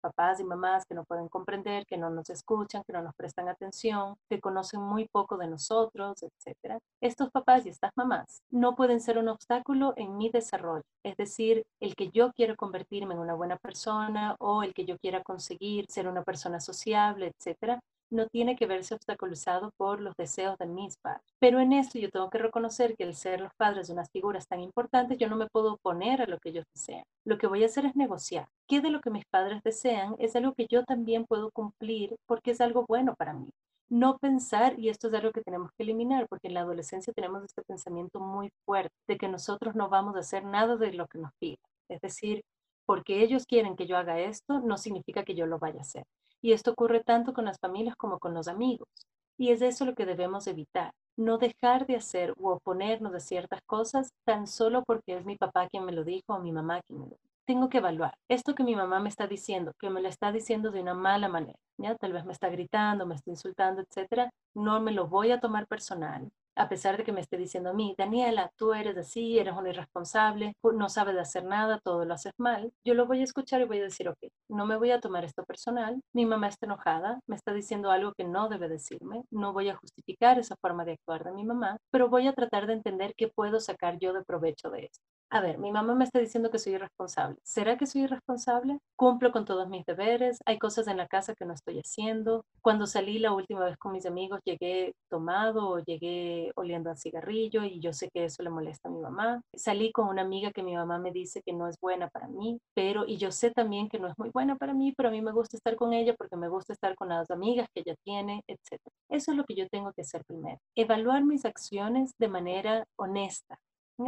papás 0.00 0.40
y 0.40 0.44
mamás 0.44 0.84
que 0.86 0.94
no 0.94 1.04
pueden 1.04 1.28
comprender, 1.28 1.84
que 1.84 1.98
no 1.98 2.08
nos 2.08 2.30
escuchan, 2.30 2.82
que 2.86 2.94
no 2.94 3.02
nos 3.02 3.14
prestan 3.14 3.48
atención, 3.48 4.14
que 4.30 4.40
conocen 4.40 4.80
muy 4.80 5.08
poco 5.08 5.36
de 5.36 5.48
nosotros, 5.48 6.22
etc. 6.22 6.78
Estos 7.02 7.30
papás 7.30 7.66
y 7.66 7.70
estas 7.70 7.90
mamás 7.94 8.40
no 8.50 8.74
pueden 8.74 9.00
ser 9.00 9.18
un 9.18 9.28
obstáculo 9.28 9.92
en 9.96 10.16
mi 10.16 10.30
desarrollo. 10.30 10.84
Es 11.04 11.16
decir, 11.16 11.64
el 11.80 11.94
que 11.94 12.10
yo 12.10 12.32
quiero 12.32 12.56
convertirme 12.56 13.14
en 13.14 13.20
una 13.20 13.34
buena 13.34 13.56
persona 13.56 14.34
o 14.38 14.62
el 14.62 14.72
que 14.72 14.84
yo 14.84 14.96
quiera 14.98 15.22
conseguir 15.22 15.86
ser 15.88 16.05
una 16.08 16.22
persona 16.22 16.60
sociable, 16.60 17.32
etcétera, 17.36 17.80
no 18.10 18.28
tiene 18.28 18.56
que 18.56 18.66
verse 18.66 18.94
obstaculizado 18.94 19.72
por 19.76 20.00
los 20.00 20.14
deseos 20.16 20.56
de 20.58 20.66
mis 20.66 20.96
padres. 20.96 21.24
Pero 21.40 21.60
en 21.60 21.72
esto 21.72 21.98
yo 21.98 22.10
tengo 22.10 22.30
que 22.30 22.38
reconocer 22.38 22.94
que 22.96 23.04
el 23.04 23.14
ser 23.14 23.40
los 23.40 23.52
padres 23.56 23.88
de 23.88 23.92
unas 23.92 24.10
figuras 24.10 24.46
tan 24.46 24.60
importantes, 24.60 25.18
yo 25.18 25.28
no 25.28 25.36
me 25.36 25.48
puedo 25.48 25.74
oponer 25.74 26.22
a 26.22 26.26
lo 26.26 26.38
que 26.38 26.50
ellos 26.50 26.64
desean. 26.74 27.04
Lo 27.24 27.38
que 27.38 27.48
voy 27.48 27.62
a 27.62 27.66
hacer 27.66 27.86
es 27.86 27.96
negociar. 27.96 28.46
¿Qué 28.68 28.80
de 28.80 28.90
lo 28.90 29.00
que 29.00 29.10
mis 29.10 29.24
padres 29.26 29.62
desean 29.62 30.14
es 30.18 30.36
algo 30.36 30.54
que 30.54 30.66
yo 30.70 30.84
también 30.84 31.24
puedo 31.26 31.50
cumplir 31.50 32.16
porque 32.26 32.52
es 32.52 32.60
algo 32.60 32.84
bueno 32.88 33.14
para 33.16 33.32
mí? 33.32 33.50
no 33.88 34.18
pensar, 34.18 34.78
y 34.78 34.88
esto 34.88 35.08
es 35.08 35.14
algo 35.14 35.32
que 35.32 35.42
tenemos 35.42 35.70
que 35.76 35.84
eliminar, 35.84 36.26
porque 36.28 36.48
en 36.48 36.54
la 36.54 36.60
adolescencia 36.60 37.12
tenemos 37.12 37.44
este 37.44 37.62
pensamiento 37.62 38.20
muy 38.20 38.50
fuerte 38.64 38.94
de 39.06 39.16
que 39.16 39.28
nosotros 39.28 39.74
no 39.74 39.88
vamos 39.88 40.16
a 40.16 40.20
hacer 40.20 40.44
nada 40.44 40.76
de 40.76 40.92
lo 40.92 41.06
que 41.06 41.18
nos 41.18 41.30
piden. 41.38 41.58
Es 41.88 42.00
decir, 42.00 42.42
porque 42.86 43.22
ellos 43.22 43.44
quieren 43.46 43.76
que 43.76 43.86
yo 43.86 43.98
haga 43.98 44.20
esto, 44.20 44.60
no 44.60 44.78
significa 44.78 45.24
que 45.24 45.34
yo 45.34 45.46
lo 45.46 45.58
vaya 45.58 45.80
a 45.80 45.82
hacer. 45.82 46.04
Y 46.40 46.52
esto 46.52 46.70
ocurre 46.70 47.02
tanto 47.02 47.34
con 47.34 47.44
las 47.44 47.58
familias 47.58 47.96
como 47.96 48.18
con 48.18 48.32
los 48.32 48.48
amigos. 48.48 48.88
Y 49.36 49.50
es 49.50 49.60
eso 49.60 49.84
lo 49.84 49.94
que 49.94 50.06
debemos 50.06 50.46
evitar. 50.46 50.92
No 51.16 51.38
dejar 51.38 51.86
de 51.86 51.96
hacer 51.96 52.32
o 52.38 52.52
oponernos 52.52 53.12
de 53.12 53.20
ciertas 53.20 53.60
cosas 53.66 54.12
tan 54.24 54.46
solo 54.46 54.84
porque 54.84 55.16
es 55.16 55.24
mi 55.24 55.36
papá 55.36 55.68
quien 55.68 55.84
me 55.84 55.92
lo 55.92 56.04
dijo 56.04 56.34
o 56.34 56.40
mi 56.40 56.52
mamá 56.52 56.80
quien 56.82 57.00
me 57.00 57.06
lo 57.06 57.16
dijo. 57.16 57.22
Tengo 57.46 57.68
que 57.68 57.78
evaluar 57.78 58.16
esto 58.28 58.54
que 58.54 58.64
mi 58.64 58.74
mamá 58.74 59.00
me 59.00 59.08
está 59.08 59.26
diciendo, 59.26 59.72
que 59.78 59.90
me 59.90 60.02
lo 60.02 60.08
está 60.08 60.32
diciendo 60.32 60.70
de 60.70 60.80
una 60.80 60.94
mala 60.94 61.28
manera, 61.28 61.58
ya 61.78 61.94
tal 61.94 62.12
vez 62.12 62.24
me 62.24 62.32
está 62.32 62.48
gritando, 62.48 63.06
me 63.06 63.14
está 63.14 63.30
insultando, 63.30 63.82
etcétera, 63.82 64.30
no 64.54 64.80
me 64.80 64.90
lo 64.90 65.06
voy 65.06 65.30
a 65.30 65.38
tomar 65.38 65.68
personal 65.68 66.28
a 66.56 66.68
pesar 66.68 66.96
de 66.96 67.04
que 67.04 67.12
me 67.12 67.20
esté 67.20 67.36
diciendo 67.36 67.70
a 67.70 67.74
mí, 67.74 67.94
Daniela, 67.96 68.50
tú 68.56 68.72
eres 68.74 68.96
así, 68.96 69.38
eres 69.38 69.54
una 69.54 69.70
irresponsable, 69.70 70.54
no 70.62 70.88
sabes 70.88 71.16
hacer 71.18 71.44
nada, 71.44 71.80
todo 71.84 72.04
lo 72.04 72.14
haces 72.14 72.32
mal, 72.38 72.72
yo 72.84 72.94
lo 72.94 73.06
voy 73.06 73.20
a 73.20 73.24
escuchar 73.24 73.60
y 73.60 73.64
voy 73.64 73.78
a 73.78 73.84
decir, 73.84 74.08
ok, 74.08 74.18
no 74.48 74.66
me 74.66 74.76
voy 74.76 74.90
a 74.90 75.00
tomar 75.00 75.24
esto 75.24 75.44
personal, 75.44 76.00
mi 76.12 76.26
mamá 76.26 76.48
está 76.48 76.66
enojada, 76.66 77.20
me 77.26 77.36
está 77.36 77.52
diciendo 77.52 77.90
algo 77.90 78.12
que 78.16 78.24
no 78.24 78.48
debe 78.48 78.68
decirme, 78.68 79.24
no 79.30 79.52
voy 79.52 79.68
a 79.68 79.76
justificar 79.76 80.38
esa 80.38 80.56
forma 80.56 80.84
de 80.84 80.92
actuar 80.92 81.24
de 81.24 81.32
mi 81.32 81.44
mamá, 81.44 81.78
pero 81.90 82.08
voy 82.08 82.26
a 82.26 82.32
tratar 82.32 82.66
de 82.66 82.74
entender 82.74 83.14
qué 83.16 83.28
puedo 83.28 83.60
sacar 83.60 83.98
yo 83.98 84.12
de 84.12 84.24
provecho 84.24 84.70
de 84.70 84.86
esto 84.86 85.04
a 85.30 85.40
ver, 85.40 85.58
mi 85.58 85.72
mamá 85.72 85.94
me 85.94 86.04
está 86.04 86.20
diciendo 86.20 86.50
que 86.50 86.58
soy 86.58 86.74
irresponsable. 86.74 87.36
¿Será 87.42 87.76
que 87.76 87.86
soy 87.86 88.02
irresponsable? 88.02 88.78
¿Cumplo 88.94 89.32
con 89.32 89.44
todos 89.44 89.68
mis 89.68 89.84
deberes? 89.84 90.38
¿Hay 90.46 90.58
cosas 90.58 90.86
en 90.86 90.96
la 90.96 91.08
casa 91.08 91.34
que 91.34 91.44
no 91.44 91.52
estoy 91.52 91.78
haciendo? 91.78 92.44
Cuando 92.62 92.86
salí 92.86 93.18
la 93.18 93.32
última 93.32 93.64
vez 93.64 93.76
con 93.76 93.92
mis 93.92 94.06
amigos 94.06 94.40
llegué 94.44 94.94
tomado 95.08 95.68
o 95.68 95.78
llegué 95.80 96.52
oliendo 96.54 96.90
a 96.90 96.96
cigarrillo 96.96 97.64
y 97.64 97.80
yo 97.80 97.92
sé 97.92 98.08
que 98.14 98.24
eso 98.24 98.42
le 98.42 98.50
molesta 98.50 98.88
a 98.88 98.92
mi 98.92 99.00
mamá. 99.00 99.42
Salí 99.54 99.90
con 99.90 100.08
una 100.08 100.22
amiga 100.22 100.52
que 100.52 100.62
mi 100.62 100.74
mamá 100.74 100.98
me 100.98 101.10
dice 101.10 101.42
que 101.44 101.52
no 101.52 101.68
es 101.68 101.76
buena 101.80 102.08
para 102.08 102.28
mí, 102.28 102.60
pero 102.74 103.04
y 103.06 103.16
yo 103.16 103.32
sé 103.32 103.50
también 103.50 103.88
que 103.88 103.98
no 103.98 104.08
es 104.08 104.14
muy 104.18 104.30
buena 104.30 104.56
para 104.56 104.74
mí, 104.74 104.92
pero 104.96 105.08
a 105.08 105.12
mí 105.12 105.22
me 105.22 105.32
gusta 105.32 105.56
estar 105.56 105.74
con 105.76 105.92
ella 105.92 106.14
porque 106.16 106.36
me 106.36 106.48
gusta 106.48 106.72
estar 106.72 106.94
con 106.94 107.08
las 107.08 107.30
amigas 107.30 107.68
que 107.74 107.80
ella 107.80 107.96
tiene, 108.04 108.44
etc. 108.46 108.80
Eso 109.08 109.32
es 109.32 109.36
lo 109.36 109.44
que 109.44 109.56
yo 109.56 109.68
tengo 109.68 109.92
que 109.92 110.02
hacer 110.02 110.24
primero. 110.24 110.58
Evaluar 110.76 111.24
mis 111.24 111.44
acciones 111.44 112.12
de 112.18 112.28
manera 112.28 112.86
honesta 112.96 113.58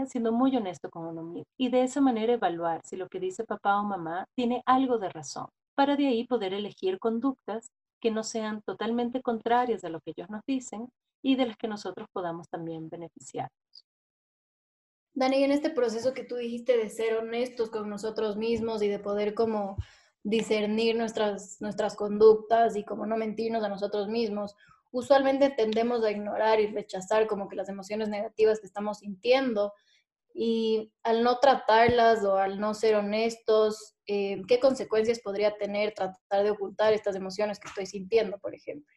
siendo 0.07 0.33
muy 0.33 0.55
honesto 0.57 0.91
con 0.91 1.07
uno 1.07 1.23
mismo 1.23 1.47
y 1.57 1.71
de 1.71 1.83
esa 1.83 2.01
manera 2.01 2.35
evaluar 2.35 2.83
si 2.85 2.97
lo 2.97 3.09
que 3.09 3.21
dice 3.21 3.45
papá 3.45 3.81
o 3.81 3.85
mamá 3.85 4.27
tiene 4.35 4.63
algo 4.67 4.99
de 4.99 5.09
razón, 5.09 5.47
para 5.75 5.97
de 5.97 6.07
ahí 6.07 6.27
poder 6.27 6.53
elegir 6.55 6.99
conductas 6.99 7.71
que 8.01 8.11
no 8.11 8.23
sean 8.23 8.63
totalmente 8.63 9.23
contrarias 9.23 9.85
a 9.85 9.89
lo 9.89 10.01
que 10.01 10.13
ellos 10.17 10.31
nos 10.31 10.43
dicen 10.47 10.89
y 11.23 11.37
de 11.37 11.47
las 11.47 11.57
que 11.57 11.69
nosotros 11.69 12.09
podamos 12.13 12.49
también 12.49 12.89
beneficiarnos. 12.89 13.53
Dani, 15.15 15.43
en 15.43 15.51
este 15.51 15.71
proceso 15.71 16.15
que 16.15 16.23
tú 16.23 16.37
dijiste 16.37 16.77
de 16.77 16.91
ser 16.91 17.17
honestos 17.17 17.71
con 17.71 17.89
nosotros 17.89 18.37
mismos 18.37 18.83
y 18.83 18.89
de 18.89 19.01
poder 19.01 19.35
como 19.35 19.77
discernir 20.23 20.97
nuestras, 20.97 21.61
nuestras 21.61 21.97
conductas 21.97 22.77
y 22.77 22.85
como 22.85 23.07
no 23.07 23.17
mentirnos 23.17 23.65
a 23.65 23.69
nosotros 23.69 24.09
mismos, 24.09 24.55
usualmente 24.91 25.51
tendemos 25.51 26.05
a 26.05 26.11
ignorar 26.11 26.61
y 26.61 26.69
rechazar 26.69 27.27
como 27.27 27.49
que 27.49 27.57
las 27.57 27.69
emociones 27.69 28.09
negativas 28.09 28.61
que 28.61 28.67
estamos 28.67 28.99
sintiendo 28.99 29.73
y 30.35 30.93
al 31.03 31.25
no 31.25 31.39
tratarlas 31.39 32.25
o 32.25 32.37
al 32.37 32.61
no 32.61 32.75
ser 32.75 32.95
honestos, 32.95 33.97
eh, 34.07 34.41
¿qué 34.47 34.61
consecuencias 34.61 35.21
podría 35.21 35.57
tener 35.57 35.95
tratar 35.95 36.45
de 36.45 36.51
ocultar 36.51 36.93
estas 36.93 37.17
emociones 37.17 37.59
que 37.59 37.69
estoy 37.69 37.87
sintiendo, 37.87 38.39
por 38.39 38.55
ejemplo? 38.55 38.93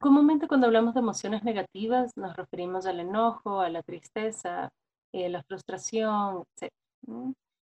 Comúnmente 0.00 0.48
cuando 0.48 0.66
hablamos 0.66 0.94
de 0.94 1.00
emociones 1.00 1.44
negativas 1.44 2.10
nos 2.16 2.34
referimos 2.36 2.86
al 2.86 3.00
enojo, 3.00 3.60
a 3.60 3.68
la 3.68 3.82
tristeza, 3.82 4.70
eh, 5.12 5.28
la 5.28 5.42
frustración, 5.42 6.42
etc. 6.56 6.72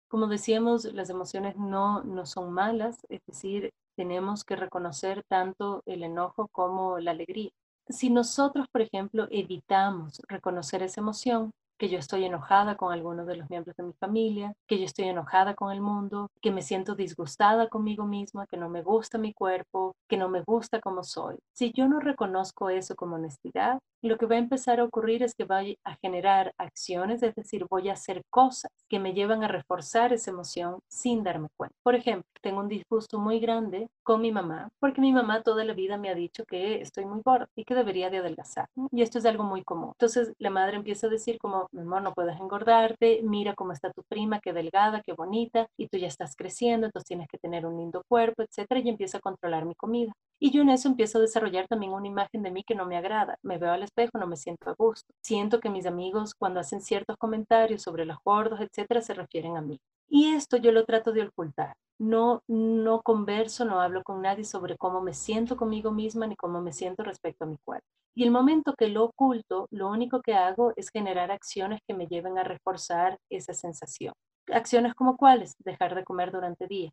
Como 0.08 0.28
decíamos, 0.28 0.86
las 0.86 1.10
emociones 1.10 1.58
no, 1.58 2.04
no 2.04 2.26
son 2.26 2.54
malas, 2.54 2.98
es 3.10 3.20
decir, 3.26 3.72
tenemos 4.02 4.44
que 4.44 4.56
reconocer 4.56 5.24
tanto 5.28 5.84
el 5.86 6.02
enojo 6.02 6.48
como 6.48 6.98
la 6.98 7.12
alegría. 7.12 7.52
Si 7.88 8.10
nosotros, 8.10 8.66
por 8.72 8.82
ejemplo, 8.82 9.28
evitamos 9.30 10.24
reconocer 10.28 10.82
esa 10.82 11.02
emoción, 11.02 11.52
que 11.82 11.90
yo 11.90 11.98
estoy 11.98 12.26
enojada 12.26 12.76
con 12.76 12.94
alguno 12.94 13.26
de 13.26 13.38
los 13.38 13.50
miembros 13.50 13.76
de 13.76 13.82
mi 13.82 13.94
familia, 13.94 14.54
que 14.68 14.78
yo 14.78 14.86
estoy 14.86 15.06
enojada 15.06 15.56
con 15.56 15.72
el 15.72 15.82
mundo, 15.82 16.30
que 16.40 16.52
me 16.52 16.62
siento 16.62 16.94
disgustada 16.94 17.70
conmigo 17.70 18.06
misma, 18.06 18.46
que 18.46 18.56
no 18.56 18.70
me 18.70 18.84
gusta 18.84 19.18
mi 19.18 19.34
cuerpo, 19.34 19.96
que 20.08 20.16
no 20.16 20.30
me 20.30 20.44
gusta 20.44 20.80
como 20.80 21.04
soy. 21.04 21.40
Si 21.56 21.72
yo 21.74 21.88
no 21.88 22.00
reconozco 22.00 22.70
eso 22.70 22.96
como 22.96 23.16
honestidad, 23.16 23.80
lo 24.04 24.18
que 24.18 24.26
va 24.26 24.36
a 24.36 24.40
empezar 24.40 24.80
a 24.80 24.84
ocurrir 24.84 25.24
es 25.24 25.36
que 25.36 25.44
voy 25.44 25.78
a 25.84 25.96
generar 25.96 26.54
acciones, 26.58 27.22
es 27.24 27.36
decir, 27.36 27.66
voy 27.70 27.90
a 27.90 27.94
hacer 27.94 28.24
cosas 28.30 28.72
que 28.90 29.00
me 29.00 29.14
llevan 29.14 29.44
a 29.44 29.48
reforzar 29.48 30.12
esa 30.12 30.32
emoción 30.32 30.80
sin 30.88 31.24
darme 31.24 31.50
cuenta. 31.56 31.76
Por 31.84 31.96
ejemplo, 31.96 32.28
tengo 32.42 32.62
un 32.62 32.68
disgusto 32.68 33.20
muy 33.20 33.40
grande 33.40 33.90
con 34.04 34.22
mi 34.22 34.32
mamá 34.32 34.70
porque 34.80 35.02
mi 35.02 35.14
mamá 35.14 35.44
toda 35.44 35.64
la 35.66 35.74
vida 35.74 35.98
me 35.98 36.10
ha 36.10 36.16
dicho 36.16 36.46
que 36.46 36.82
estoy 36.82 37.06
muy 37.06 37.22
gorda 37.24 37.48
y 37.56 37.64
que 37.64 37.76
debería 37.76 38.10
de 38.10 38.18
adelgazar. 38.18 38.68
Y 38.92 39.04
esto 39.04 39.20
es 39.20 39.26
algo 39.26 39.44
muy 39.44 39.64
común. 39.64 39.92
Entonces 39.94 40.34
la 40.40 40.50
madre 40.50 40.78
empieza 40.78 41.06
a 41.06 41.12
decir 41.12 41.38
como, 41.38 41.68
mi 41.72 41.82
amor, 41.82 42.02
no 42.02 42.14
puedes 42.14 42.40
engordarte, 42.40 43.22
mira 43.24 43.54
cómo 43.56 43.74
está 43.74 43.92
tu 43.92 44.04
prima, 44.04 44.40
qué 44.40 44.54
delgada, 44.54 45.02
qué 45.06 45.14
bonita, 45.14 45.68
y 45.78 45.88
tú 45.88 45.98
ya 45.98 46.08
estás 46.08 46.36
creciendo, 46.36 46.86
entonces 46.88 47.08
tienes 47.08 47.28
que 47.28 47.38
tener 47.38 47.66
un 47.66 47.78
lindo 47.78 48.04
cuerpo, 48.08 48.44
etcétera, 48.44 48.82
y 48.82 48.90
empieza 48.90 49.18
a 49.18 49.22
controlar 49.22 49.66
mi 49.66 49.76
comida. 49.76 50.14
Y 50.40 50.52
yo 50.52 50.62
en 50.62 50.70
eso 50.70 50.88
empiezo 50.90 51.18
a 51.20 51.22
desarrollar 51.22 51.68
también 51.68 51.94
una 51.94 52.08
imagen 52.08 52.44
de 52.44 52.52
mí 52.52 52.64
que 52.64 52.76
no 52.76 52.86
me 52.86 52.98
agrada. 52.98 53.36
Me 53.44 53.58
veo 53.58 53.72
al 53.72 53.84
espejo, 53.84 54.18
no 54.18 54.28
me 54.28 54.38
siento 54.38 54.70
a 54.70 54.76
gusto. 54.78 55.14
Siento 55.22 55.60
que 55.60 55.70
mis 55.70 55.86
amigos 55.86 56.34
cuando 56.36 56.60
hacen 56.60 56.82
ciertos 56.82 57.18
comentarios 57.18 57.82
sobre 57.84 58.06
los 58.06 58.18
gordos, 58.24 58.60
etcétera, 58.62 59.02
se 59.02 59.14
refieren 59.14 59.58
a 59.58 59.62
mí. 59.62 59.80
Y 60.14 60.34
esto 60.34 60.58
yo 60.58 60.74
lo 60.74 60.84
trato 60.84 61.14
de 61.14 61.24
ocultar. 61.24 61.74
No, 61.98 62.42
no 62.50 63.02
converso, 63.02 63.64
no 63.64 63.80
hablo 63.80 64.04
con 64.04 64.22
nadie 64.22 64.44
sobre 64.44 64.76
cómo 64.76 65.00
me 65.00 65.14
siento 65.14 65.56
conmigo 65.56 65.92
misma 65.92 66.28
ni 66.28 66.36
cómo 66.36 66.62
me 66.62 66.74
siento 66.74 67.04
respecto 67.04 67.46
a 67.46 67.48
mi 67.48 67.56
cuerpo. 67.64 67.86
Y 68.14 68.24
el 68.24 68.32
momento 68.32 68.74
que 68.78 68.90
lo 68.90 69.06
oculto, 69.06 69.68
lo 69.72 69.88
único 69.88 70.22
que 70.22 70.34
hago 70.34 70.74
es 70.76 70.90
generar 70.90 71.32
acciones 71.32 71.80
que 71.88 71.94
me 71.94 72.08
lleven 72.08 72.38
a 72.38 72.44
reforzar 72.44 73.20
esa 73.30 73.54
sensación. 73.54 74.14
Acciones 74.52 74.96
como 74.96 75.16
cuáles? 75.16 75.56
Dejar 75.64 75.96
de 75.96 76.04
comer 76.04 76.34
durante 76.34 76.68
días, 76.68 76.92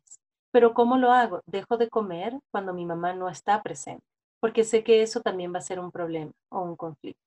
pero 0.51 0.73
¿cómo 0.73 0.97
lo 0.97 1.11
hago? 1.11 1.41
Dejo 1.45 1.75
de 1.75 1.89
comer 1.89 2.39
cuando 2.51 2.73
mi 2.73 2.85
mamá 2.85 3.13
no 3.13 3.27
está 3.27 3.61
presente, 3.61 4.05
porque 4.39 4.63
sé 4.63 4.81
que 4.81 5.01
eso 5.01 5.19
también 5.19 5.53
va 5.53 5.57
a 5.57 5.61
ser 5.61 5.81
un 5.81 5.91
problema 5.91 6.31
o 6.49 6.61
un 6.61 6.77
conflicto. 6.77 7.19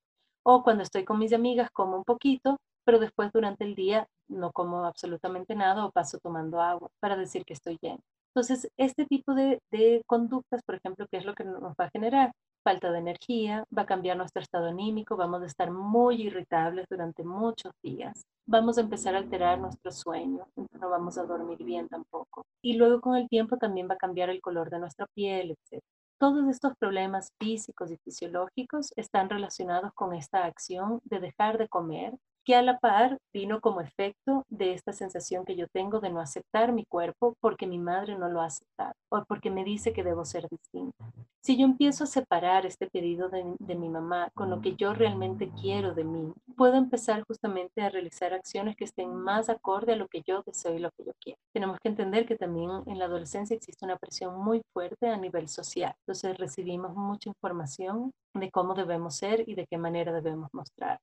O 0.42 0.62
cuando 0.62 0.84
estoy 0.84 1.04
con 1.04 1.18
mis 1.18 1.34
amigas 1.34 1.68
como 1.70 1.98
un 1.98 2.04
poquito, 2.04 2.56
pero 2.84 2.98
después 2.98 3.30
durante 3.32 3.64
el 3.64 3.74
día 3.74 4.06
no 4.28 4.52
como 4.52 4.84
absolutamente 4.84 5.54
nada 5.54 5.84
o 5.84 5.90
paso 5.90 6.18
tomando 6.18 6.60
agua 6.60 6.88
para 7.00 7.16
decir 7.16 7.44
que 7.44 7.54
estoy 7.54 7.78
llena. 7.80 8.00
Entonces, 8.34 8.68
este 8.78 9.04
tipo 9.04 9.34
de, 9.34 9.60
de 9.70 10.02
conductas, 10.06 10.62
por 10.64 10.76
ejemplo, 10.76 11.06
¿qué 11.10 11.18
es 11.18 11.26
lo 11.26 11.34
que 11.34 11.44
nos 11.44 11.74
va 11.74 11.84
a 11.84 11.90
generar? 11.90 12.32
Falta 12.64 12.90
de 12.90 12.98
energía, 12.98 13.64
va 13.76 13.82
a 13.82 13.86
cambiar 13.86 14.16
nuestro 14.16 14.40
estado 14.40 14.68
anímico, 14.68 15.16
vamos 15.16 15.42
a 15.42 15.46
estar 15.46 15.70
muy 15.70 16.22
irritables 16.22 16.86
durante 16.88 17.24
muchos 17.24 17.72
días, 17.82 18.22
vamos 18.46 18.78
a 18.78 18.82
empezar 18.82 19.14
a 19.14 19.18
alterar 19.18 19.58
nuestro 19.58 19.90
sueño, 19.90 20.46
no 20.56 20.88
vamos 20.88 21.18
a 21.18 21.24
dormir 21.24 21.62
bien 21.62 21.88
tampoco. 21.88 22.46
Y 22.62 22.74
luego 22.74 23.00
con 23.02 23.16
el 23.16 23.28
tiempo 23.28 23.58
también 23.58 23.88
va 23.90 23.94
a 23.94 23.98
cambiar 23.98 24.30
el 24.30 24.40
color 24.40 24.70
de 24.70 24.78
nuestra 24.78 25.06
piel, 25.14 25.50
etc. 25.50 25.82
Todos 26.18 26.48
estos 26.48 26.72
problemas 26.78 27.32
físicos 27.38 27.90
y 27.90 27.98
fisiológicos 27.98 28.92
están 28.96 29.28
relacionados 29.28 29.92
con 29.92 30.14
esta 30.14 30.44
acción 30.44 31.00
de 31.04 31.18
dejar 31.18 31.58
de 31.58 31.68
comer 31.68 32.14
que 32.44 32.54
a 32.54 32.62
la 32.62 32.78
par 32.78 33.18
vino 33.32 33.60
como 33.60 33.80
efecto 33.80 34.44
de 34.48 34.72
esta 34.72 34.92
sensación 34.92 35.44
que 35.44 35.56
yo 35.56 35.66
tengo 35.68 36.00
de 36.00 36.10
no 36.10 36.20
aceptar 36.20 36.72
mi 36.72 36.84
cuerpo 36.84 37.36
porque 37.40 37.66
mi 37.66 37.78
madre 37.78 38.16
no 38.16 38.28
lo 38.28 38.40
ha 38.40 38.46
aceptado 38.46 38.94
o 39.08 39.24
porque 39.24 39.50
me 39.50 39.64
dice 39.64 39.92
que 39.92 40.02
debo 40.02 40.24
ser 40.24 40.48
distinta. 40.48 41.04
Si 41.40 41.56
yo 41.56 41.64
empiezo 41.64 42.04
a 42.04 42.06
separar 42.06 42.66
este 42.66 42.86
pedido 42.88 43.28
de, 43.28 43.44
de, 43.58 43.74
mi 43.74 43.88
mamá 43.88 44.30
con 44.34 44.48
lo 44.48 44.60
que 44.60 44.76
yo 44.76 44.94
realmente 44.94 45.50
quiero 45.60 45.92
de 45.92 46.04
mí, 46.04 46.32
puedo 46.56 46.74
empezar 46.74 47.24
justamente 47.24 47.82
a 47.82 47.90
realizar 47.90 48.32
acciones 48.32 48.76
que 48.76 48.84
estén 48.84 49.12
más 49.12 49.48
acorde 49.48 49.92
a 49.92 49.96
lo 49.96 50.06
que 50.06 50.22
yo 50.24 50.42
deseo 50.46 50.74
y 50.74 50.78
lo 50.78 50.90
que 50.92 51.04
yo 51.04 51.12
quiero. 51.20 51.40
Tenemos 51.52 51.80
que 51.80 51.88
entender 51.88 52.26
que 52.26 52.36
también 52.36 52.70
en 52.86 52.98
la 52.98 53.06
adolescencia 53.06 53.56
existe 53.56 53.84
una 53.84 53.96
presión 53.96 54.38
muy 54.38 54.62
fuerte 54.72 55.08
a 55.08 55.16
nivel 55.16 55.48
social. 55.48 55.94
Entonces 56.02 56.38
recibimos 56.38 56.94
mucha 56.94 57.30
información 57.30 58.12
de 58.34 58.50
cómo 58.50 58.74
debemos 58.74 59.16
ser 59.16 59.48
y 59.48 59.54
de 59.54 59.66
qué 59.66 59.78
manera 59.78 60.12
debemos 60.12 60.48
mostrar. 60.52 61.00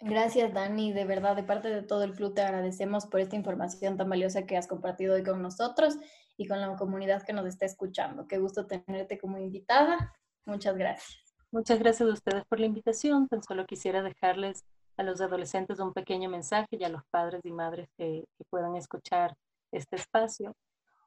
Gracias, 0.00 0.52
Dani. 0.52 0.92
De 0.92 1.04
verdad, 1.04 1.36
de 1.36 1.42
parte 1.42 1.68
de 1.68 1.82
todo 1.82 2.02
el 2.04 2.12
club 2.12 2.34
te 2.34 2.42
agradecemos 2.42 3.06
por 3.06 3.20
esta 3.20 3.36
información 3.36 3.96
tan 3.96 4.08
valiosa 4.10 4.44
que 4.46 4.56
has 4.56 4.66
compartido 4.66 5.14
hoy 5.14 5.22
con 5.22 5.42
nosotros. 5.42 5.98
y 6.38 6.46
con 6.46 6.60
la 6.60 6.76
comunidad 6.76 7.22
que 7.22 7.32
nos 7.32 7.46
está 7.46 7.64
escuchando. 7.64 8.28
Qué 8.28 8.36
gusto 8.36 8.66
tenerte 8.66 9.18
como 9.18 9.38
invitada. 9.38 10.14
Muchas 10.44 10.76
gracias. 10.76 11.34
Muchas 11.50 11.78
gracias 11.78 12.08
a 12.08 12.12
ustedes 12.12 12.44
por 12.44 12.60
la 12.60 12.66
invitación. 12.66 13.26
Tan 13.26 13.42
solo 13.42 13.64
quisiera 13.64 14.02
dejarles 14.02 14.62
a 14.98 15.02
los 15.02 15.22
adolescentes 15.22 15.80
un 15.80 15.94
pequeño 15.94 16.28
mensaje 16.28 16.68
y 16.72 16.84
a 16.84 16.90
los 16.90 17.02
padres 17.10 17.40
y 17.42 17.52
madres 17.52 17.88
que, 17.96 18.24
que 18.36 18.44
puedan 18.50 18.76
escuchar 18.76 19.34
este 19.72 19.96
espacio. 19.96 20.54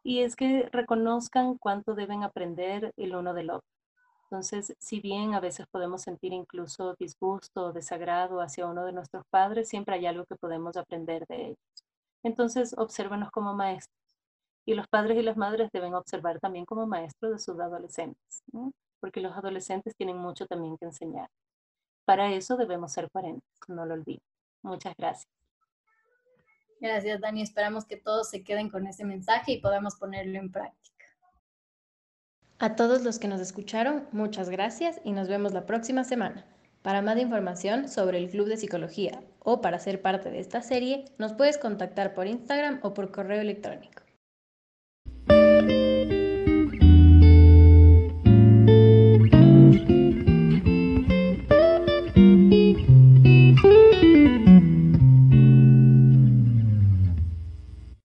Y 0.03 0.21
es 0.21 0.35
que 0.35 0.67
reconozcan 0.71 1.57
cuánto 1.59 1.93
deben 1.93 2.23
aprender 2.23 2.91
el 2.97 3.15
uno 3.15 3.35
del 3.35 3.51
otro. 3.51 3.69
Entonces, 4.31 4.75
si 4.77 4.99
bien 4.99 5.33
a 5.33 5.39
veces 5.39 5.65
podemos 5.71 6.03
sentir 6.03 6.33
incluso 6.33 6.95
disgusto 6.99 7.65
o 7.65 7.73
desagrado 7.73 8.41
hacia 8.41 8.67
uno 8.67 8.85
de 8.85 8.93
nuestros 8.93 9.25
padres, 9.31 9.67
siempre 9.69 9.95
hay 9.95 10.05
algo 10.05 10.25
que 10.25 10.35
podemos 10.35 10.77
aprender 10.77 11.25
de 11.27 11.47
ellos. 11.47 11.85
Entonces, 12.21 12.75
obsérvenos 12.77 13.31
como 13.31 13.55
maestros. 13.55 13.97
Y 14.67 14.75
los 14.75 14.87
padres 14.87 15.17
y 15.17 15.23
las 15.23 15.35
madres 15.35 15.71
deben 15.73 15.95
observar 15.95 16.39
también 16.39 16.65
como 16.65 16.85
maestros 16.85 17.31
de 17.31 17.39
sus 17.39 17.59
adolescentes, 17.59 18.43
porque 18.99 19.19
los 19.19 19.35
adolescentes 19.35 19.95
tienen 19.95 20.17
mucho 20.17 20.45
también 20.45 20.77
que 20.77 20.85
enseñar. 20.85 21.27
Para 22.05 22.31
eso 22.31 22.55
debemos 22.55 22.91
ser 22.93 23.09
coherentes, 23.09 23.49
no 23.67 23.87
lo 23.87 23.95
olviden. 23.95 24.21
Muchas 24.61 24.93
gracias. 24.95 25.27
Gracias, 26.79 27.19
Dani. 27.19 27.41
Esperamos 27.41 27.85
que 27.85 27.97
todos 27.97 28.29
se 28.29 28.43
queden 28.43 28.69
con 28.69 28.85
ese 28.85 29.05
mensaje 29.05 29.53
y 29.53 29.61
podamos 29.61 29.95
ponerlo 29.95 30.37
en 30.37 30.51
práctica. 30.51 30.98
A 32.61 32.75
todos 32.75 33.03
los 33.03 33.19
que 33.19 33.29
nos 33.29 33.39
escucharon, 33.39 34.05
muchas 34.11 34.49
gracias 34.49 34.99
y 35.05 35.13
nos 35.13 35.29
vemos 35.29 35.53
la 35.53 35.65
próxima 35.65 36.03
semana. 36.03 36.43
Para 36.81 37.01
más 37.01 37.17
información 37.17 37.87
sobre 37.87 38.17
el 38.17 38.29
Club 38.29 38.49
de 38.49 38.57
Psicología 38.57 39.21
o 39.39 39.61
para 39.61 39.79
ser 39.79 40.01
parte 40.01 40.29
de 40.29 40.41
esta 40.41 40.61
serie, 40.61 41.05
nos 41.17 41.31
puedes 41.31 41.57
contactar 41.57 42.13
por 42.13 42.27
Instagram 42.27 42.81
o 42.83 42.93
por 42.93 43.13
correo 43.13 43.39
electrónico. 43.39 43.98